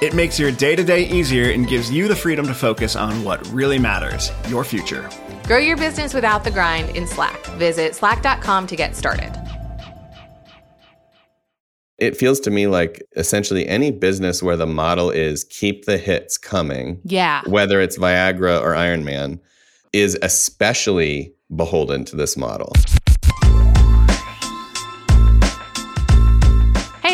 It 0.00 0.14
makes 0.14 0.38
your 0.38 0.50
day 0.50 0.74
to 0.76 0.82
day 0.82 1.02
easier 1.08 1.50
and 1.50 1.68
gives 1.68 1.90
you 1.90 2.08
the 2.08 2.16
freedom 2.16 2.46
to 2.46 2.54
focus 2.54 2.96
on 2.96 3.22
what 3.22 3.46
really 3.48 3.78
matters 3.78 4.30
your 4.48 4.64
future. 4.64 5.08
Grow 5.46 5.58
your 5.58 5.76
business 5.76 6.14
without 6.14 6.42
the 6.42 6.50
grind 6.50 6.96
in 6.96 7.06
Slack. 7.06 7.44
Visit 7.58 7.94
slack.com 7.94 8.66
to 8.68 8.76
get 8.76 8.96
started. 8.96 9.30
It 11.98 12.16
feels 12.16 12.40
to 12.40 12.50
me 12.50 12.66
like 12.66 13.02
essentially 13.16 13.68
any 13.68 13.90
business 13.90 14.42
where 14.42 14.56
the 14.56 14.66
model 14.66 15.10
is 15.10 15.44
keep 15.44 15.84
the 15.84 15.98
hits 15.98 16.38
coming, 16.38 16.98
Yeah. 17.04 17.42
whether 17.46 17.78
it's 17.82 17.98
Viagra 17.98 18.58
or 18.62 18.74
Iron 18.74 19.04
Man, 19.04 19.38
is 19.92 20.16
especially 20.22 21.34
beholden 21.54 22.06
to 22.06 22.16
this 22.16 22.38
model. 22.38 22.72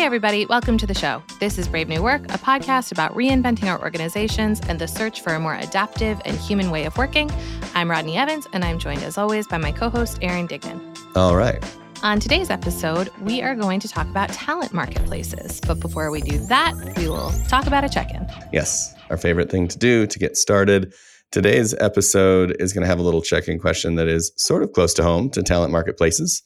Everybody, 0.07 0.45
welcome 0.45 0.77
to 0.77 0.87
the 0.87 0.93
show. 0.93 1.21
This 1.41 1.57
is 1.57 1.67
Brave 1.67 1.89
New 1.89 2.01
Work, 2.01 2.33
a 2.33 2.37
podcast 2.37 2.93
about 2.93 3.13
reinventing 3.13 3.65
our 3.65 3.77
organizations 3.81 4.61
and 4.69 4.79
the 4.79 4.87
search 4.87 5.19
for 5.19 5.33
a 5.33 5.39
more 5.39 5.55
adaptive 5.55 6.21
and 6.23 6.37
human 6.37 6.71
way 6.71 6.85
of 6.85 6.95
working. 6.95 7.29
I'm 7.75 7.91
Rodney 7.91 8.15
Evans, 8.15 8.47
and 8.53 8.63
I'm 8.63 8.79
joined 8.79 9.03
as 9.03 9.17
always 9.17 9.47
by 9.47 9.57
my 9.57 9.73
co 9.73 9.89
host, 9.89 10.19
Aaron 10.21 10.47
Dignan. 10.47 10.97
All 11.17 11.35
right. 11.35 11.61
On 12.03 12.21
today's 12.21 12.49
episode, 12.49 13.09
we 13.19 13.41
are 13.41 13.53
going 13.53 13.81
to 13.81 13.89
talk 13.89 14.07
about 14.07 14.29
talent 14.29 14.71
marketplaces. 14.73 15.59
But 15.59 15.81
before 15.81 16.09
we 16.09 16.21
do 16.21 16.37
that, 16.45 16.73
we 16.95 17.09
will 17.09 17.33
talk 17.49 17.67
about 17.67 17.83
a 17.83 17.89
check 17.89 18.09
in. 18.11 18.25
Yes, 18.53 18.95
our 19.09 19.17
favorite 19.17 19.51
thing 19.51 19.67
to 19.67 19.77
do 19.77 20.07
to 20.07 20.17
get 20.17 20.37
started. 20.37 20.93
Today's 21.31 21.73
episode 21.81 22.55
is 22.61 22.71
going 22.71 22.83
to 22.83 22.87
have 22.87 22.99
a 22.99 23.03
little 23.03 23.21
check 23.21 23.49
in 23.49 23.59
question 23.59 23.95
that 23.95 24.07
is 24.07 24.31
sort 24.37 24.63
of 24.63 24.71
close 24.71 24.93
to 24.93 25.03
home 25.03 25.29
to 25.31 25.43
talent 25.43 25.73
marketplaces, 25.73 26.43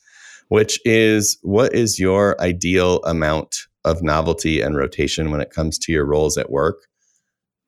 which 0.51 0.81
is 0.83 1.37
what 1.43 1.73
is 1.73 1.97
your 1.97 2.35
ideal 2.41 2.97
amount 3.05 3.55
of 3.85 4.03
novelty 4.03 4.59
and 4.59 4.75
rotation 4.75 5.31
when 5.31 5.39
it 5.39 5.49
comes 5.49 5.79
to 5.79 5.93
your 5.93 6.05
roles 6.05 6.37
at 6.37 6.51
work? 6.51 6.75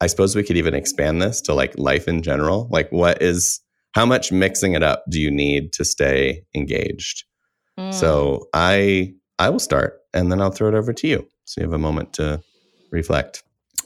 I 0.01 0.07
suppose 0.07 0.35
we 0.35 0.43
could 0.43 0.57
even 0.57 0.73
expand 0.73 1.21
this 1.21 1.39
to 1.43 1.53
like 1.53 1.79
life 1.79 2.09
in 2.09 2.21
general. 2.21 2.67
Like, 2.69 2.91
what 2.91 3.21
is, 3.21 3.61
how 3.93 4.05
much 4.05 4.33
mixing 4.33 4.73
it 4.73 4.83
up 4.83 5.05
do 5.09 5.21
you 5.21 5.31
need 5.31 5.71
to 5.73 5.85
stay 5.85 6.43
engaged? 6.53 7.23
Mm. 7.79 7.93
So 7.93 8.49
I 8.53 9.13
I 9.39 9.49
will 9.49 9.59
start 9.59 9.99
and 10.13 10.29
then 10.29 10.41
I'll 10.41 10.51
throw 10.51 10.67
it 10.67 10.75
over 10.75 10.91
to 10.91 11.07
you. 11.07 11.25
So 11.45 11.61
you 11.61 11.67
have 11.67 11.73
a 11.73 11.77
moment 11.77 12.11
to 12.15 12.41
reflect. 12.91 13.43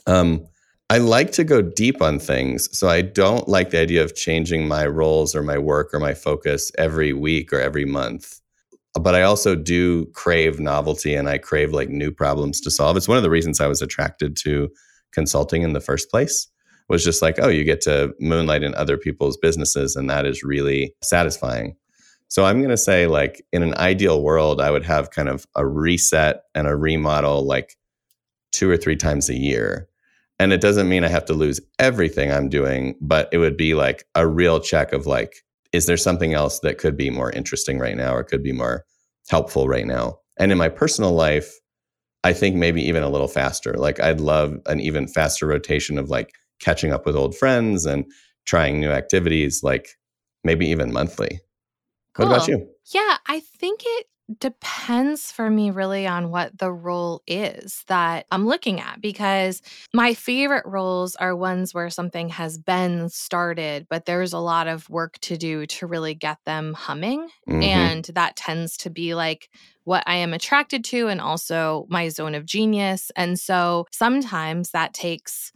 Um, 0.08 0.44
I 0.90 0.98
like 0.98 1.30
to 1.32 1.44
go 1.44 1.62
deep 1.62 2.02
on 2.02 2.18
things. 2.18 2.68
So 2.76 2.88
I 2.88 3.02
don't 3.02 3.46
like 3.46 3.70
the 3.70 3.78
idea 3.78 4.02
of 4.02 4.16
changing 4.16 4.66
my 4.66 4.88
roles 4.88 5.36
or 5.36 5.44
my 5.44 5.56
work 5.56 5.94
or 5.94 6.00
my 6.00 6.14
focus 6.14 6.72
every 6.76 7.12
week 7.12 7.52
or 7.52 7.60
every 7.60 7.84
month. 7.84 8.40
But 8.94 9.14
I 9.14 9.22
also 9.22 9.54
do 9.54 10.06
crave 10.06 10.58
novelty 10.58 11.14
and 11.14 11.28
I 11.28 11.38
crave 11.38 11.72
like 11.72 11.88
new 11.88 12.10
problems 12.10 12.60
to 12.62 12.70
solve. 12.70 12.96
It's 12.96 13.08
one 13.08 13.16
of 13.16 13.22
the 13.22 13.30
reasons 13.30 13.60
I 13.60 13.66
was 13.66 13.82
attracted 13.82 14.36
to 14.38 14.68
consulting 15.12 15.62
in 15.62 15.72
the 15.72 15.80
first 15.80 16.10
place 16.10 16.48
was 16.88 17.04
just 17.04 17.22
like, 17.22 17.38
oh, 17.38 17.48
you 17.48 17.64
get 17.64 17.80
to 17.82 18.14
moonlight 18.18 18.62
in 18.62 18.74
other 18.74 18.96
people's 18.96 19.36
businesses 19.36 19.94
and 19.94 20.08
that 20.08 20.26
is 20.26 20.42
really 20.42 20.94
satisfying. 21.02 21.76
So 22.28 22.44
I'm 22.44 22.58
going 22.58 22.70
to 22.70 22.76
say, 22.76 23.06
like, 23.06 23.42
in 23.52 23.62
an 23.62 23.74
ideal 23.76 24.22
world, 24.22 24.60
I 24.60 24.70
would 24.70 24.84
have 24.84 25.10
kind 25.10 25.28
of 25.28 25.46
a 25.56 25.66
reset 25.66 26.42
and 26.54 26.66
a 26.66 26.76
remodel 26.76 27.46
like 27.46 27.76
two 28.52 28.70
or 28.70 28.76
three 28.76 28.96
times 28.96 29.28
a 29.28 29.34
year. 29.34 29.88
And 30.38 30.52
it 30.52 30.60
doesn't 30.60 30.88
mean 30.88 31.04
I 31.04 31.08
have 31.08 31.24
to 31.26 31.34
lose 31.34 31.60
everything 31.78 32.30
I'm 32.30 32.48
doing, 32.48 32.96
but 33.00 33.28
it 33.32 33.38
would 33.38 33.56
be 33.56 33.74
like 33.74 34.04
a 34.14 34.26
real 34.26 34.60
check 34.60 34.92
of 34.92 35.06
like, 35.06 35.42
is 35.72 35.86
there 35.86 35.96
something 35.96 36.34
else 36.34 36.60
that 36.60 36.78
could 36.78 36.96
be 36.96 37.10
more 37.10 37.30
interesting 37.30 37.78
right 37.78 37.96
now 37.96 38.14
or 38.14 38.24
could 38.24 38.42
be 38.42 38.52
more 38.52 38.84
helpful 39.28 39.68
right 39.68 39.86
now? 39.86 40.18
And 40.38 40.52
in 40.52 40.58
my 40.58 40.68
personal 40.68 41.12
life, 41.12 41.52
I 42.24 42.32
think 42.32 42.56
maybe 42.56 42.82
even 42.82 43.02
a 43.02 43.08
little 43.08 43.28
faster. 43.28 43.74
Like, 43.74 44.00
I'd 44.00 44.20
love 44.20 44.56
an 44.66 44.80
even 44.80 45.06
faster 45.06 45.46
rotation 45.46 45.98
of 45.98 46.08
like 46.08 46.32
catching 46.60 46.92
up 46.92 47.06
with 47.06 47.16
old 47.16 47.36
friends 47.36 47.86
and 47.86 48.04
trying 48.44 48.80
new 48.80 48.90
activities, 48.90 49.62
like 49.62 49.90
maybe 50.42 50.66
even 50.66 50.92
monthly. 50.92 51.40
What 52.16 52.26
about 52.26 52.48
you? 52.48 52.68
Yeah, 52.92 53.18
I 53.26 53.40
think 53.40 53.82
it 53.84 54.06
depends 54.38 55.32
for 55.32 55.48
me 55.48 55.70
really 55.70 56.06
on 56.06 56.30
what 56.30 56.56
the 56.58 56.70
role 56.70 57.22
is 57.26 57.84
that 57.88 58.26
I'm 58.30 58.46
looking 58.46 58.80
at 58.80 59.00
because 59.00 59.62
my 59.94 60.12
favorite 60.12 60.66
roles 60.66 61.16
are 61.16 61.34
ones 61.34 61.72
where 61.72 61.88
something 61.88 62.28
has 62.28 62.58
been 62.58 63.08
started, 63.08 63.86
but 63.88 64.04
there's 64.04 64.34
a 64.34 64.38
lot 64.38 64.68
of 64.68 64.88
work 64.90 65.18
to 65.20 65.36
do 65.38 65.64
to 65.66 65.86
really 65.86 66.14
get 66.14 66.38
them 66.44 66.74
humming. 66.74 67.28
Mhm. 67.48 67.62
And 67.62 68.04
that 68.14 68.36
tends 68.36 68.76
to 68.78 68.90
be 68.90 69.14
like 69.14 69.48
what 69.84 70.02
I 70.06 70.16
am 70.16 70.34
attracted 70.34 70.84
to 70.86 71.08
and 71.08 71.20
also 71.20 71.86
my 71.88 72.08
zone 72.08 72.34
of 72.34 72.44
genius. 72.44 73.10
And 73.16 73.38
so 73.40 73.86
sometimes 73.92 74.70
that 74.72 74.92
takes 74.92 75.52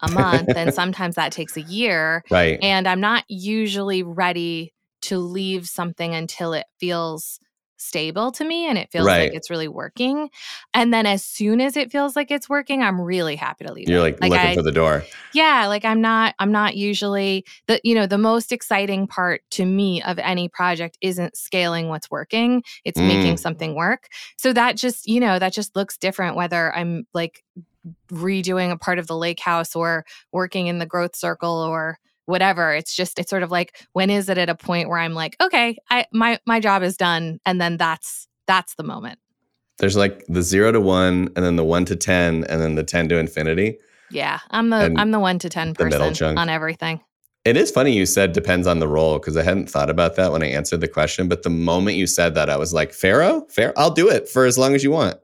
a 0.00 0.10
month 0.10 0.56
and 0.56 0.72
sometimes 0.74 1.16
that 1.16 1.32
takes 1.32 1.56
a 1.58 1.62
year. 1.62 2.22
right. 2.30 2.58
And 2.62 2.88
I'm 2.88 3.00
not 3.00 3.24
usually 3.28 4.02
ready 4.02 4.72
to 5.02 5.18
leave 5.18 5.66
something 5.68 6.14
until 6.14 6.54
it 6.54 6.64
feels 6.80 7.38
stable 7.84 8.32
to 8.32 8.44
me 8.44 8.66
and 8.68 8.78
it 8.78 8.90
feels 8.90 9.06
Right. 9.06 9.28
like 9.28 9.34
it's 9.34 9.50
really 9.50 9.68
working. 9.68 10.30
And 10.72 10.92
then 10.92 11.06
as 11.06 11.22
soon 11.24 11.60
as 11.60 11.76
it 11.76 11.92
feels 11.92 12.16
like 12.16 12.30
it's 12.30 12.48
working, 12.48 12.82
I'm 12.82 13.00
really 13.00 13.36
happy 13.36 13.64
to 13.64 13.72
leave. 13.72 13.88
You're 13.88 13.98
it. 13.98 14.02
like, 14.02 14.20
looking 14.20 14.50
I, 14.50 14.54
for 14.54 14.62
the 14.62 14.72
door. 14.72 15.02
yeah, 15.32 15.66
like 15.66 15.84
I'm 15.84 16.00
not 16.00 16.34
I'm 16.38 16.52
not 16.52 16.76
usually 16.76 17.44
the 17.66 17.80
you 17.84 17.94
know, 17.94 18.06
the 18.06 18.18
most 18.18 18.52
exciting 18.52 19.06
part 19.06 19.42
to 19.52 19.64
me 19.66 20.02
of 20.02 20.18
any 20.18 20.48
project 20.48 20.96
isn't 21.00 21.36
scaling 21.36 21.88
what's 21.88 22.10
working. 22.10 22.62
It's 22.84 22.98
Mm. 23.00 23.06
making 23.08 23.36
something 23.36 23.74
work. 23.74 24.08
So 24.38 24.52
that 24.52 24.76
just, 24.76 25.06
you 25.06 25.20
know, 25.20 25.38
that 25.38 25.52
just 25.52 25.76
looks 25.76 25.96
different 25.96 26.36
whether 26.36 26.74
I'm 26.74 27.06
like 27.12 27.42
redoing 28.10 28.70
a 28.70 28.78
part 28.78 28.98
of 28.98 29.06
the 29.06 29.16
lake 29.16 29.40
house 29.40 29.76
or 29.76 30.04
working 30.32 30.68
in 30.68 30.78
the 30.78 30.86
growth 30.86 31.14
circle 31.16 31.50
or 31.60 31.98
whatever 32.26 32.72
it's 32.74 32.94
just 32.94 33.18
it's 33.18 33.30
sort 33.30 33.42
of 33.42 33.50
like 33.50 33.76
when 33.92 34.10
is 34.10 34.28
it 34.28 34.38
at 34.38 34.48
a 34.48 34.54
point 34.54 34.88
where 34.88 34.98
i'm 34.98 35.14
like 35.14 35.36
okay 35.42 35.76
i 35.90 36.06
my 36.12 36.38
my 36.46 36.60
job 36.60 36.82
is 36.82 36.96
done 36.96 37.38
and 37.44 37.60
then 37.60 37.76
that's 37.76 38.26
that's 38.46 38.74
the 38.76 38.82
moment 38.82 39.18
There's 39.78 39.96
like 39.96 40.24
the 40.28 40.42
zero 40.42 40.70
to 40.72 40.80
one, 40.80 41.28
and 41.34 41.44
then 41.44 41.56
the 41.56 41.64
one 41.64 41.84
to 41.86 41.96
10, 41.96 42.44
and 42.44 42.60
then 42.60 42.74
the 42.76 42.84
10 42.84 43.08
to 43.10 43.18
infinity. 43.18 43.78
yeah 44.10 44.38
i'm 44.50 44.70
the 44.70 44.76
And 44.76 44.98
i'm 45.00 45.10
the 45.10 45.20
1 45.20 45.38
to 45.40 45.48
10 45.48 45.72
the 45.74 45.84
middle 45.84 46.08
person 46.08 46.38
on 46.38 46.48
everything 46.48 47.00
It 47.44 47.56
is 47.56 47.70
funny 47.70 47.92
you 47.92 48.06
said 48.06 48.32
depends 48.32 48.66
on 48.66 48.78
the 48.78 48.88
role 48.88 49.18
because 49.18 49.36
I 49.36 49.42
hadn't 49.42 49.68
thought 49.70 49.90
about 49.90 50.16
that 50.16 50.32
when 50.32 50.42
I 50.42 50.46
answered 50.46 50.80
the 50.80 50.88
question. 50.88 51.28
But 51.28 51.42
the 51.42 51.50
moment 51.50 51.98
you 51.98 52.06
said 52.06 52.34
that, 52.36 52.48
I 52.48 52.56
was 52.56 52.72
like, 52.72 52.94
Pharaoh? 52.94 53.44
Pharaoh? 53.50 53.74
I'll 53.76 53.90
do 53.90 54.08
it 54.08 54.30
for 54.30 54.46
as 54.46 54.56
long 54.56 54.74
as 54.74 54.82
you 54.82 54.90
want. 54.90 55.16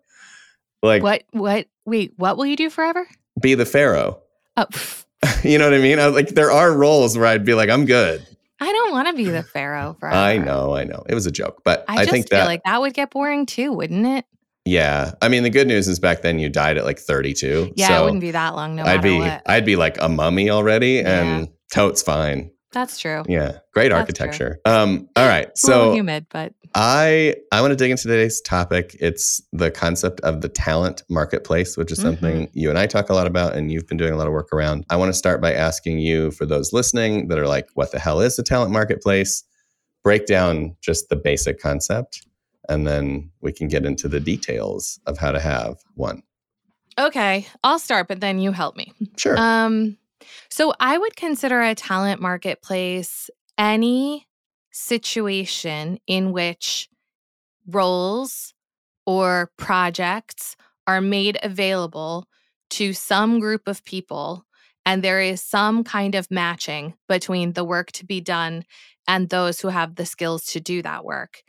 Like, 0.82 1.03
what 1.03 1.22
what 1.32 1.67
wait 1.87 2.12
what 2.17 2.37
will 2.37 2.44
you 2.44 2.56
do 2.56 2.69
forever 2.69 3.06
be 3.41 3.55
the 3.55 3.65
Pharaoh. 3.65 4.21
oh 4.59 4.67
pff, 4.72 5.05
you 5.42 5.58
know 5.58 5.64
what 5.66 5.75
I 5.75 5.78
mean? 5.82 5.98
I 5.98 6.06
was 6.06 6.14
like, 6.14 6.28
there 6.31 6.50
are 6.50 6.72
roles 6.72 7.16
where 7.16 7.26
I'd 7.26 7.44
be 7.44 7.54
like, 7.54 7.69
I'm 7.70 7.84
good. 7.86 8.26
i 8.60 8.70
don't 8.70 8.92
want 8.92 9.08
to 9.08 9.14
be 9.14 9.28
the 9.31 9.42
pharaoh 9.42 9.97
forever 9.98 10.16
I 10.16 10.38
know, 10.38 10.75
I 10.75 10.84
know. 10.84 11.04
It 11.08 11.14
was 11.14 11.26
a 11.26 11.31
joke. 11.31 11.62
But 11.64 11.84
i, 11.88 11.94
I, 11.94 11.96
just 11.99 12.11
think 12.11 12.28
feel 12.28 12.38
that, 12.40 12.46
like 12.46 12.62
that 12.64 12.81
would 12.81 12.94
get 12.94 13.11
boring 13.11 13.46
too 13.46 13.72
wouldn't 13.72 14.06
it 14.06 14.25
yeah. 14.67 15.12
I 15.22 15.28
mean, 15.31 15.43
the 15.43 15.50
good 15.50 15.67
news 15.67 15.88
is 15.88 15.99
back 15.99 16.20
then 16.20 16.38
you 16.38 16.50
died 16.50 16.76
at 16.76 16.84
like 16.84 16.99
32. 16.99 17.72
yeah 17.76 17.88
so 17.88 18.02
it 18.02 18.05
wouldn't 18.05 18.20
be 18.20 18.31
that 18.32 18.55
long 18.55 18.76
no 18.76 18.82
I'd 18.82 18.96
matter 18.96 19.02
be, 19.08 19.19
what 19.19 19.43
I'd 19.46 19.64
be 19.64 19.76
like 19.76 19.96
a 20.00 20.08
mummy 20.08 20.50
already 20.50 20.96
Yeah. 20.96 21.23
and 21.23 21.49
totes 21.73 22.02
fine. 22.02 22.50
That's 22.72 22.99
true 22.99 23.22
Yeah, 23.28 23.58
great 23.72 23.88
That's 23.90 24.00
architecture. 24.00 24.61
Um, 24.64 25.08
all 25.17 25.26
right, 25.26 25.49
so 25.56 25.93
humid 25.93 26.26
but 26.31 26.52
I 26.75 27.34
I 27.52 27.61
want 27.61 27.72
to 27.72 27.76
dig 27.76 27.90
into 27.90 28.05
today's 28.05 28.40
topic. 28.40 28.96
It's 29.00 29.40
the 29.52 29.70
concept 29.70 30.20
of 30.20 30.40
the 30.40 30.49
talent 30.49 31.02
marketplace, 31.08 31.76
which 31.76 31.90
is 31.90 31.99
Mhm. 31.99 32.02
something 32.02 32.49
you 32.52 32.70
and 32.70 32.78
I 32.78 32.87
talk 32.87 33.11
a 33.11 33.14
lot 33.14 33.26
about, 33.26 33.55
and 33.56 33.72
you've 33.72 33.87
been 33.88 33.96
doing 33.96 34.12
a 34.12 34.17
lot 34.17 34.26
of 34.28 34.32
work 34.32 34.52
around. 34.52 34.84
I 34.88 34.96
want 34.96 35.08
to 35.08 35.19
start 35.19 35.40
by 35.40 35.52
asking 35.52 35.99
you, 35.99 36.31
for 36.31 36.46
those 36.46 36.72
listening 36.72 37.26
that 37.28 37.38
are 37.38 37.49
like, 37.49 37.67
"What 37.75 37.90
the 37.90 37.99
hell 37.99 38.20
is 38.20 38.37
the 38.37 38.43
talent 38.44 38.70
marketplace?" 38.73 39.43
Break 40.05 40.26
down 40.26 40.76
just 40.81 41.08
the 41.08 41.16
basic 41.16 41.61
concept, 41.61 42.23
and 42.69 42.87
then 42.87 43.31
we 43.40 43.52
can 43.52 43.66
get 43.69 43.84
into 43.84 44.08
the 44.08 44.20
details 44.20 45.00
of 45.06 45.19
how 45.19 45.32
to 45.32 45.40
have 45.40 45.76
one. 45.94 46.23
okay 46.99 47.46
i'll 47.64 47.78
start 47.78 48.08
but 48.08 48.20
then 48.20 48.38
you 48.38 48.52
help 48.52 48.76
me 48.76 48.93
Sure. 49.16 49.37
Um, 49.38 49.96
so 50.50 50.72
I 50.81 50.99
would 50.99 51.17
consider 51.17 51.61
a 51.61 51.75
talent 51.75 52.20
marketplace 52.20 53.31
any 53.58 54.26
situation 54.70 55.99
in 56.06 56.32
which 56.32 56.88
roles 57.67 58.55
or 59.06 59.50
projects 59.56 60.56
are 60.87 61.00
made 61.00 61.38
available 61.43 62.26
to 62.70 62.93
some 62.93 63.40
group 63.40 63.67
of 63.67 63.84
people 63.84 64.44
and 64.87 65.02
there 65.02 65.20
is 65.20 65.43
some 65.43 65.84
kind 65.84 66.14
of 66.14 66.31
matching 66.31 66.94
between 67.08 67.52
the 67.52 67.64
work 67.64 67.93
to 67.93 68.06
be 68.06 68.20
done 68.20 68.64
and 69.06 69.28
those 69.28 69.61
who 69.61 69.69
have 69.69 69.96
the 69.96 70.06
skills 70.06 70.44
to 70.46 70.61
do 70.61 70.82
that 70.82 71.05
work. 71.05 71.43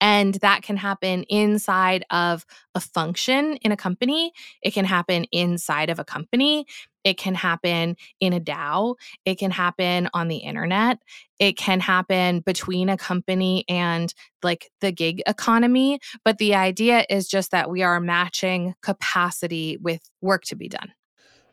And 0.00 0.34
that 0.36 0.62
can 0.62 0.76
happen 0.76 1.24
inside 1.24 2.04
of 2.10 2.46
a 2.74 2.80
function 2.80 3.56
in 3.56 3.72
a 3.72 3.76
company. 3.76 4.32
It 4.62 4.72
can 4.72 4.84
happen 4.84 5.24
inside 5.32 5.90
of 5.90 5.98
a 5.98 6.04
company. 6.04 6.66
It 7.08 7.16
can 7.16 7.34
happen 7.34 7.96
in 8.20 8.34
a 8.34 8.40
DAO. 8.40 8.96
It 9.24 9.36
can 9.36 9.50
happen 9.50 10.10
on 10.12 10.28
the 10.28 10.36
internet. 10.36 10.98
It 11.38 11.56
can 11.56 11.80
happen 11.80 12.40
between 12.40 12.90
a 12.90 12.98
company 12.98 13.64
and 13.66 14.12
like 14.42 14.70
the 14.82 14.92
gig 14.92 15.22
economy. 15.26 16.00
But 16.22 16.36
the 16.36 16.54
idea 16.54 17.06
is 17.08 17.26
just 17.26 17.50
that 17.52 17.70
we 17.70 17.82
are 17.82 17.98
matching 17.98 18.74
capacity 18.82 19.78
with 19.80 20.02
work 20.20 20.42
to 20.44 20.54
be 20.54 20.68
done. 20.68 20.92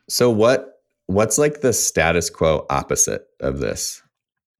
So, 0.09 0.29
what 0.29 0.81
what's 1.05 1.37
like 1.37 1.61
the 1.61 1.71
status 1.71 2.29
quo 2.29 2.65
opposite 2.69 3.27
of 3.39 3.59
this? 3.59 4.01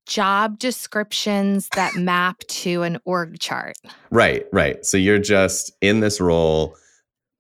job 0.06 0.60
descriptions 0.60 1.68
that 1.76 1.96
map 1.96 2.38
to 2.48 2.84
an 2.84 3.00
org 3.06 3.40
chart. 3.40 3.76
Right, 4.12 4.46
right. 4.54 4.86
So 4.86 4.98
you're 4.98 5.18
just 5.18 5.72
in 5.82 6.00
this 6.00 6.22
role 6.22 6.78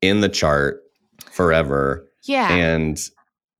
in 0.01 0.21
the 0.21 0.29
chart 0.29 0.81
forever. 1.31 2.09
Yeah. 2.23 2.51
And 2.51 2.99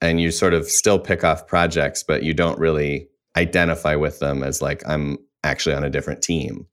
and 0.02 0.20
you 0.20 0.32
sort 0.32 0.54
of 0.54 0.68
still 0.68 1.00
pick 1.00 1.24
off 1.24 1.48
projects, 1.48 2.04
but 2.04 2.24
you 2.24 2.34
don't 2.34 2.60
really 2.60 3.08
identify 3.38 3.96
with 3.96 4.20
them 4.20 4.44
as 4.44 4.62
like 4.62 4.84
I'm 4.88 5.18
actually 5.44 5.76
on 5.76 5.84
a 5.84 5.90
different 5.90 6.22
team. 6.22 6.68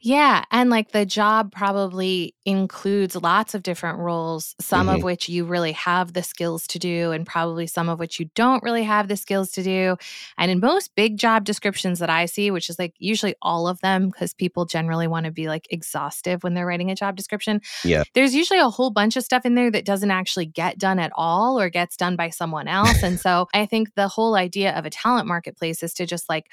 Yeah. 0.00 0.44
And 0.50 0.70
like 0.70 0.92
the 0.92 1.06
job 1.06 1.52
probably 1.52 2.34
includes 2.44 3.14
lots 3.14 3.54
of 3.54 3.62
different 3.62 3.98
roles, 3.98 4.54
some 4.60 4.86
mm-hmm. 4.86 4.96
of 4.96 5.02
which 5.02 5.28
you 5.28 5.44
really 5.44 5.72
have 5.72 6.12
the 6.12 6.22
skills 6.22 6.66
to 6.68 6.78
do, 6.78 7.12
and 7.12 7.26
probably 7.26 7.66
some 7.66 7.88
of 7.88 7.98
which 7.98 8.18
you 8.18 8.30
don't 8.34 8.62
really 8.62 8.84
have 8.84 9.08
the 9.08 9.16
skills 9.16 9.50
to 9.52 9.62
do. 9.62 9.96
And 10.36 10.50
in 10.50 10.60
most 10.60 10.94
big 10.94 11.18
job 11.18 11.44
descriptions 11.44 11.98
that 11.98 12.10
I 12.10 12.26
see, 12.26 12.50
which 12.50 12.70
is 12.70 12.78
like 12.78 12.94
usually 12.98 13.34
all 13.42 13.68
of 13.68 13.80
them, 13.80 14.10
because 14.10 14.34
people 14.34 14.64
generally 14.64 15.06
want 15.06 15.26
to 15.26 15.32
be 15.32 15.48
like 15.48 15.66
exhaustive 15.70 16.42
when 16.42 16.54
they're 16.54 16.66
writing 16.66 16.90
a 16.90 16.94
job 16.94 17.16
description. 17.16 17.60
Yeah. 17.84 18.04
There's 18.14 18.34
usually 18.34 18.60
a 18.60 18.70
whole 18.70 18.90
bunch 18.90 19.16
of 19.16 19.24
stuff 19.24 19.44
in 19.44 19.54
there 19.54 19.70
that 19.70 19.84
doesn't 19.84 20.10
actually 20.10 20.46
get 20.46 20.78
done 20.78 20.98
at 20.98 21.12
all 21.14 21.60
or 21.60 21.68
gets 21.68 21.96
done 21.96 22.16
by 22.16 22.30
someone 22.30 22.68
else. 22.68 23.02
and 23.02 23.20
so 23.28 23.48
I 23.54 23.66
think 23.66 23.94
the 23.94 24.08
whole 24.08 24.34
idea 24.34 24.72
of 24.72 24.86
a 24.86 24.90
talent 24.90 25.26
marketplace 25.26 25.82
is 25.82 25.92
to 25.94 26.06
just 26.06 26.28
like, 26.28 26.50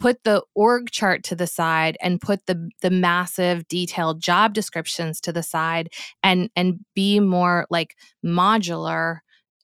put 0.00 0.24
the 0.24 0.42
org 0.54 0.90
chart 0.90 1.22
to 1.24 1.36
the 1.36 1.46
side 1.46 1.96
and 2.02 2.20
put 2.20 2.46
the 2.46 2.70
the 2.80 2.90
massive 2.90 3.68
detailed 3.68 4.20
job 4.20 4.54
descriptions 4.54 5.20
to 5.20 5.32
the 5.32 5.42
side 5.42 5.90
and 6.24 6.50
and 6.56 6.80
be 6.94 7.20
more 7.20 7.66
like 7.70 7.96
modular 8.24 9.18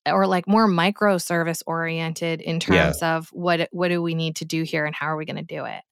or 0.06 0.26
like 0.26 0.46
more 0.46 0.68
microservice 0.68 1.62
oriented 1.66 2.40
in 2.40 2.60
terms 2.60 2.98
yeah. 3.02 3.16
of 3.16 3.28
what 3.32 3.68
what 3.72 3.88
do 3.88 4.00
we 4.00 4.14
need 4.14 4.36
to 4.36 4.44
do 4.44 4.62
here 4.62 4.86
and 4.86 4.94
how 4.94 5.06
are 5.06 5.16
we 5.16 5.24
going 5.24 5.36
to 5.36 5.42
do 5.42 5.64
it 5.64 5.82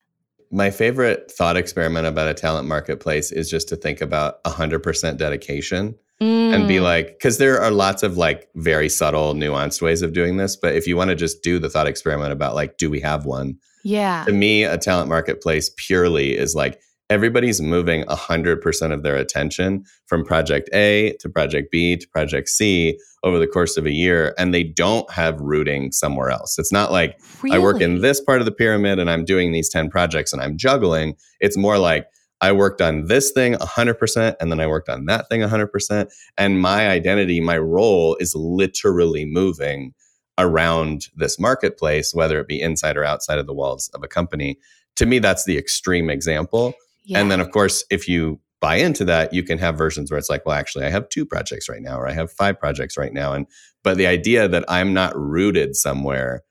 my 0.50 0.70
favorite 0.70 1.32
thought 1.32 1.56
experiment 1.56 2.06
about 2.06 2.28
a 2.28 2.34
talent 2.34 2.68
marketplace 2.68 3.32
is 3.32 3.50
just 3.50 3.68
to 3.68 3.74
think 3.74 4.00
about 4.00 4.44
100% 4.44 5.16
dedication 5.16 5.96
mm. 6.20 6.54
and 6.54 6.68
be 6.68 6.76
mm. 6.76 6.82
like 6.82 7.08
because 7.08 7.38
there 7.38 7.60
are 7.60 7.70
lots 7.70 8.02
of 8.02 8.16
like 8.16 8.48
very 8.54 8.88
subtle 8.88 9.34
nuanced 9.34 9.82
ways 9.82 10.02
of 10.02 10.12
doing 10.12 10.36
this 10.36 10.54
but 10.54 10.74
if 10.74 10.86
you 10.86 10.96
want 10.96 11.08
to 11.08 11.16
just 11.16 11.42
do 11.42 11.58
the 11.58 11.70
thought 11.70 11.88
experiment 11.88 12.30
about 12.30 12.54
like 12.54 12.76
do 12.76 12.90
we 12.90 13.00
have 13.00 13.24
one 13.24 13.58
yeah. 13.84 14.24
To 14.24 14.32
me, 14.32 14.64
a 14.64 14.78
talent 14.78 15.08
marketplace 15.08 15.70
purely 15.76 16.36
is 16.36 16.54
like 16.54 16.80
everybody's 17.10 17.60
moving 17.60 18.02
100% 18.04 18.92
of 18.92 19.02
their 19.02 19.16
attention 19.16 19.84
from 20.06 20.24
project 20.24 20.70
A 20.72 21.14
to 21.20 21.28
project 21.28 21.70
B 21.70 21.96
to 21.96 22.08
project 22.08 22.48
C 22.48 22.98
over 23.22 23.38
the 23.38 23.46
course 23.46 23.76
of 23.76 23.84
a 23.84 23.92
year 23.92 24.34
and 24.38 24.54
they 24.54 24.64
don't 24.64 25.08
have 25.10 25.38
rooting 25.38 25.92
somewhere 25.92 26.30
else. 26.30 26.58
It's 26.58 26.72
not 26.72 26.92
like 26.92 27.20
really? 27.42 27.56
I 27.56 27.58
work 27.58 27.82
in 27.82 28.00
this 28.00 28.22
part 28.22 28.40
of 28.40 28.46
the 28.46 28.52
pyramid 28.52 28.98
and 28.98 29.10
I'm 29.10 29.24
doing 29.24 29.52
these 29.52 29.68
10 29.68 29.90
projects 29.90 30.32
and 30.32 30.40
I'm 30.40 30.56
juggling. 30.56 31.14
It's 31.40 31.56
more 31.56 31.76
like 31.78 32.06
I 32.40 32.52
worked 32.52 32.80
on 32.80 33.06
this 33.06 33.32
thing 33.32 33.54
100% 33.54 34.34
and 34.40 34.50
then 34.50 34.60
I 34.60 34.66
worked 34.66 34.88
on 34.88 35.04
that 35.04 35.28
thing 35.28 35.42
100% 35.42 36.10
and 36.38 36.60
my 36.60 36.88
identity, 36.88 37.40
my 37.40 37.58
role 37.58 38.16
is 38.18 38.34
literally 38.34 39.26
moving 39.26 39.92
around 40.38 41.06
this 41.14 41.38
marketplace, 41.38 42.14
whether 42.14 42.40
it 42.40 42.48
be 42.48 42.60
inside 42.60 42.96
or 42.96 43.04
outside 43.04 43.38
of 43.38 43.46
the 43.46 43.54
walls 43.54 43.90
of 43.94 44.02
a 44.02 44.08
company. 44.08 44.58
To 44.96 45.06
me, 45.06 45.18
that's 45.18 45.44
the 45.44 45.58
extreme 45.58 46.10
example. 46.10 46.74
Yeah. 47.04 47.20
And 47.20 47.30
then, 47.30 47.40
of 47.40 47.50
course, 47.50 47.84
if 47.90 48.08
you 48.08 48.40
buy 48.60 48.76
into 48.76 49.04
that, 49.04 49.32
you 49.32 49.42
can 49.42 49.58
have 49.58 49.76
versions 49.76 50.10
where 50.10 50.18
it's 50.18 50.30
like, 50.30 50.46
well, 50.46 50.56
actually, 50.56 50.86
I 50.86 50.90
have 50.90 51.08
two 51.08 51.26
projects 51.26 51.68
right 51.68 51.82
now, 51.82 51.98
or 51.98 52.08
I 52.08 52.12
have 52.12 52.32
five 52.32 52.58
projects 52.58 52.96
right 52.96 53.12
now. 53.12 53.32
And, 53.32 53.46
but 53.82 53.96
the 53.96 54.06
idea 54.06 54.48
that 54.48 54.64
I'm 54.68 54.92
not 54.94 55.16
rooted 55.16 55.76
somewhere 55.76 56.42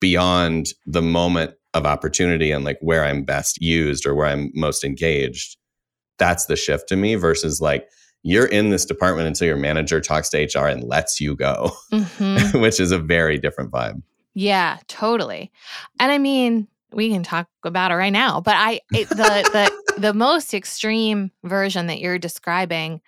beyond 0.00 0.68
the 0.86 1.02
moment 1.02 1.54
of 1.74 1.84
opportunity 1.84 2.50
and 2.52 2.64
like 2.64 2.78
where 2.80 3.04
I'm 3.04 3.24
best 3.24 3.60
used 3.60 4.06
or 4.06 4.14
where 4.14 4.26
I'm 4.26 4.50
most 4.54 4.84
engaged, 4.84 5.56
that's 6.18 6.46
the 6.46 6.56
shift 6.56 6.88
to 6.90 6.96
me 6.96 7.16
versus 7.16 7.60
like, 7.60 7.88
you're 8.26 8.46
in 8.46 8.70
this 8.70 8.84
department 8.84 9.28
until 9.28 9.46
your 9.46 9.56
manager 9.56 10.00
talks 10.00 10.28
to 10.30 10.38
HR 10.38 10.66
and 10.66 10.82
lets 10.82 11.20
you 11.20 11.36
go, 11.36 11.70
mm-hmm. 11.92 12.58
which 12.60 12.80
is 12.80 12.90
a 12.90 12.98
very 12.98 13.38
different 13.38 13.70
vibe. 13.70 14.02
Yeah, 14.34 14.78
totally. 14.88 15.52
And 16.00 16.10
I 16.10 16.18
mean, 16.18 16.66
we 16.92 17.10
can 17.10 17.22
talk 17.22 17.48
about 17.62 17.92
it 17.92 17.94
right 17.94 18.12
now, 18.12 18.40
but 18.40 18.56
I 18.56 18.80
it, 18.92 19.08
the 19.08 19.14
the 19.16 19.94
the 20.00 20.12
most 20.12 20.54
extreme 20.54 21.30
version 21.44 21.86
that 21.86 22.00
you're 22.00 22.18
describing, 22.18 23.00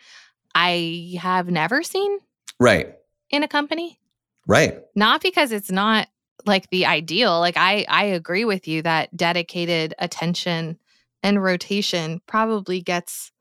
I 0.55 1.19
have 1.21 1.51
never 1.51 1.83
seen. 1.83 2.19
Right. 2.61 2.95
In 3.31 3.43
a 3.43 3.49
company. 3.49 3.99
Right. 4.47 4.79
Not 4.95 5.21
because 5.21 5.51
it's 5.51 5.71
not 5.71 6.07
like 6.47 6.71
the 6.71 6.87
ideal. 6.87 7.41
Like 7.41 7.57
I 7.57 7.85
I 7.89 8.05
agree 8.05 8.45
with 8.45 8.69
you 8.69 8.83
that 8.83 9.15
dedicated 9.17 9.95
attention 9.99 10.79
and 11.25 11.43
rotation 11.43 12.21
probably 12.27 12.81
gets 12.81 13.33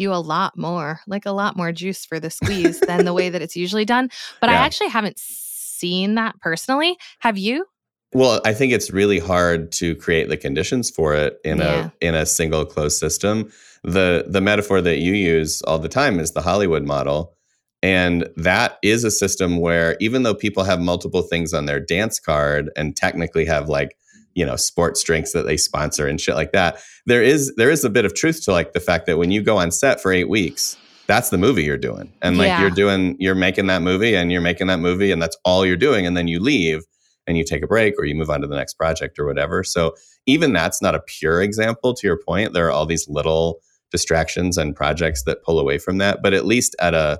you 0.00 0.12
a 0.12 0.16
lot 0.16 0.58
more, 0.58 1.00
like 1.06 1.26
a 1.26 1.30
lot 1.30 1.56
more 1.56 1.70
juice 1.70 2.04
for 2.04 2.18
the 2.18 2.30
squeeze 2.30 2.80
than 2.80 3.04
the 3.04 3.12
way 3.12 3.28
that 3.28 3.42
it's 3.42 3.56
usually 3.56 3.84
done. 3.84 4.10
But 4.40 4.50
yeah. 4.50 4.60
I 4.60 4.64
actually 4.64 4.88
haven't 4.88 5.18
seen 5.18 6.16
that 6.16 6.40
personally. 6.40 6.96
Have 7.20 7.38
you? 7.38 7.66
Well, 8.12 8.40
I 8.44 8.54
think 8.54 8.72
it's 8.72 8.90
really 8.90 9.20
hard 9.20 9.70
to 9.72 9.94
create 9.94 10.28
the 10.28 10.36
conditions 10.36 10.90
for 10.90 11.14
it 11.14 11.38
in 11.44 11.58
yeah. 11.58 11.90
a 12.00 12.06
in 12.06 12.14
a 12.14 12.26
single 12.26 12.64
closed 12.64 12.98
system. 12.98 13.52
The 13.84 14.24
the 14.28 14.40
metaphor 14.40 14.80
that 14.80 14.98
you 14.98 15.12
use 15.12 15.62
all 15.62 15.78
the 15.78 15.88
time 15.88 16.18
is 16.18 16.32
the 16.32 16.42
Hollywood 16.42 16.84
model. 16.84 17.36
And 17.82 18.28
that 18.36 18.78
is 18.82 19.04
a 19.04 19.10
system 19.10 19.58
where 19.58 19.96
even 20.00 20.22
though 20.22 20.34
people 20.34 20.64
have 20.64 20.80
multiple 20.80 21.22
things 21.22 21.54
on 21.54 21.64
their 21.64 21.80
dance 21.80 22.20
card 22.20 22.70
and 22.76 22.94
technically 22.94 23.46
have 23.46 23.70
like 23.70 23.96
you 24.34 24.44
know 24.46 24.56
sports 24.56 25.02
drinks 25.02 25.32
that 25.32 25.46
they 25.46 25.56
sponsor 25.56 26.06
and 26.06 26.20
shit 26.20 26.34
like 26.34 26.52
that 26.52 26.80
there 27.06 27.22
is 27.22 27.54
there 27.56 27.70
is 27.70 27.84
a 27.84 27.90
bit 27.90 28.04
of 28.04 28.14
truth 28.14 28.44
to 28.44 28.52
like 28.52 28.72
the 28.72 28.80
fact 28.80 29.06
that 29.06 29.18
when 29.18 29.30
you 29.30 29.42
go 29.42 29.58
on 29.58 29.70
set 29.70 30.00
for 30.00 30.12
eight 30.12 30.28
weeks 30.28 30.76
that's 31.10 31.30
the 31.30 31.38
movie 31.38 31.64
you're 31.64 31.76
doing. 31.76 32.12
And 32.22 32.38
like 32.38 32.46
yeah. 32.46 32.60
you're 32.60 32.70
doing 32.70 33.16
you're 33.18 33.34
making 33.34 33.66
that 33.66 33.82
movie 33.82 34.14
and 34.14 34.30
you're 34.30 34.40
making 34.40 34.68
that 34.68 34.78
movie 34.78 35.10
and 35.10 35.20
that's 35.20 35.36
all 35.44 35.66
you're 35.66 35.76
doing 35.76 36.06
and 36.06 36.16
then 36.16 36.28
you 36.28 36.38
leave 36.38 36.82
and 37.26 37.36
you 37.36 37.42
take 37.42 37.64
a 37.64 37.66
break 37.66 37.94
or 37.98 38.04
you 38.04 38.14
move 38.14 38.30
on 38.30 38.40
to 38.42 38.46
the 38.46 38.54
next 38.54 38.74
project 38.74 39.18
or 39.18 39.26
whatever. 39.26 39.64
So 39.64 39.96
even 40.26 40.52
that's 40.52 40.80
not 40.80 40.94
a 40.94 41.00
pure 41.00 41.42
example 41.42 41.94
to 41.94 42.06
your 42.06 42.16
point. 42.16 42.52
There 42.52 42.64
are 42.68 42.70
all 42.70 42.86
these 42.86 43.08
little 43.08 43.58
distractions 43.90 44.56
and 44.56 44.76
projects 44.76 45.24
that 45.24 45.42
pull 45.42 45.58
away 45.58 45.78
from 45.78 45.98
that 45.98 46.22
but 46.22 46.32
at 46.32 46.46
least 46.46 46.76
at 46.80 46.94
a 46.94 47.18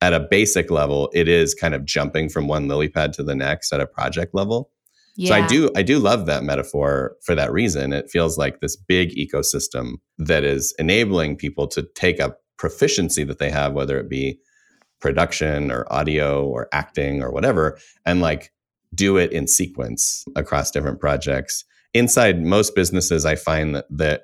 at 0.00 0.12
a 0.12 0.20
basic 0.20 0.70
level 0.70 1.10
it 1.12 1.28
is 1.28 1.54
kind 1.54 1.74
of 1.74 1.84
jumping 1.84 2.28
from 2.28 2.46
one 2.46 2.68
lily 2.68 2.88
pad 2.88 3.12
to 3.12 3.24
the 3.24 3.34
next 3.34 3.72
at 3.72 3.80
a 3.80 3.86
project 3.86 4.32
level 4.32 4.70
yeah. 5.16 5.28
So 5.28 5.34
I 5.34 5.46
do 5.46 5.70
I 5.76 5.82
do 5.82 5.98
love 5.98 6.26
that 6.26 6.42
metaphor 6.42 7.16
for 7.22 7.34
that 7.34 7.52
reason. 7.52 7.92
It 7.92 8.10
feels 8.10 8.36
like 8.36 8.60
this 8.60 8.76
big 8.76 9.10
ecosystem 9.10 9.94
that 10.18 10.44
is 10.44 10.74
enabling 10.78 11.36
people 11.36 11.66
to 11.68 11.82
take 11.94 12.18
a 12.18 12.34
proficiency 12.58 13.24
that 13.24 13.38
they 13.38 13.50
have, 13.50 13.72
whether 13.74 13.98
it 13.98 14.08
be 14.08 14.38
production 15.00 15.70
or 15.70 15.86
audio 15.92 16.44
or 16.46 16.68
acting 16.72 17.22
or 17.22 17.30
whatever, 17.30 17.78
and 18.06 18.20
like 18.20 18.52
do 18.94 19.16
it 19.16 19.32
in 19.32 19.46
sequence 19.46 20.24
across 20.36 20.70
different 20.70 21.00
projects. 21.00 21.64
Inside 21.92 22.42
most 22.42 22.74
businesses, 22.74 23.24
I 23.24 23.36
find 23.36 23.74
that, 23.74 23.86
that 23.90 24.22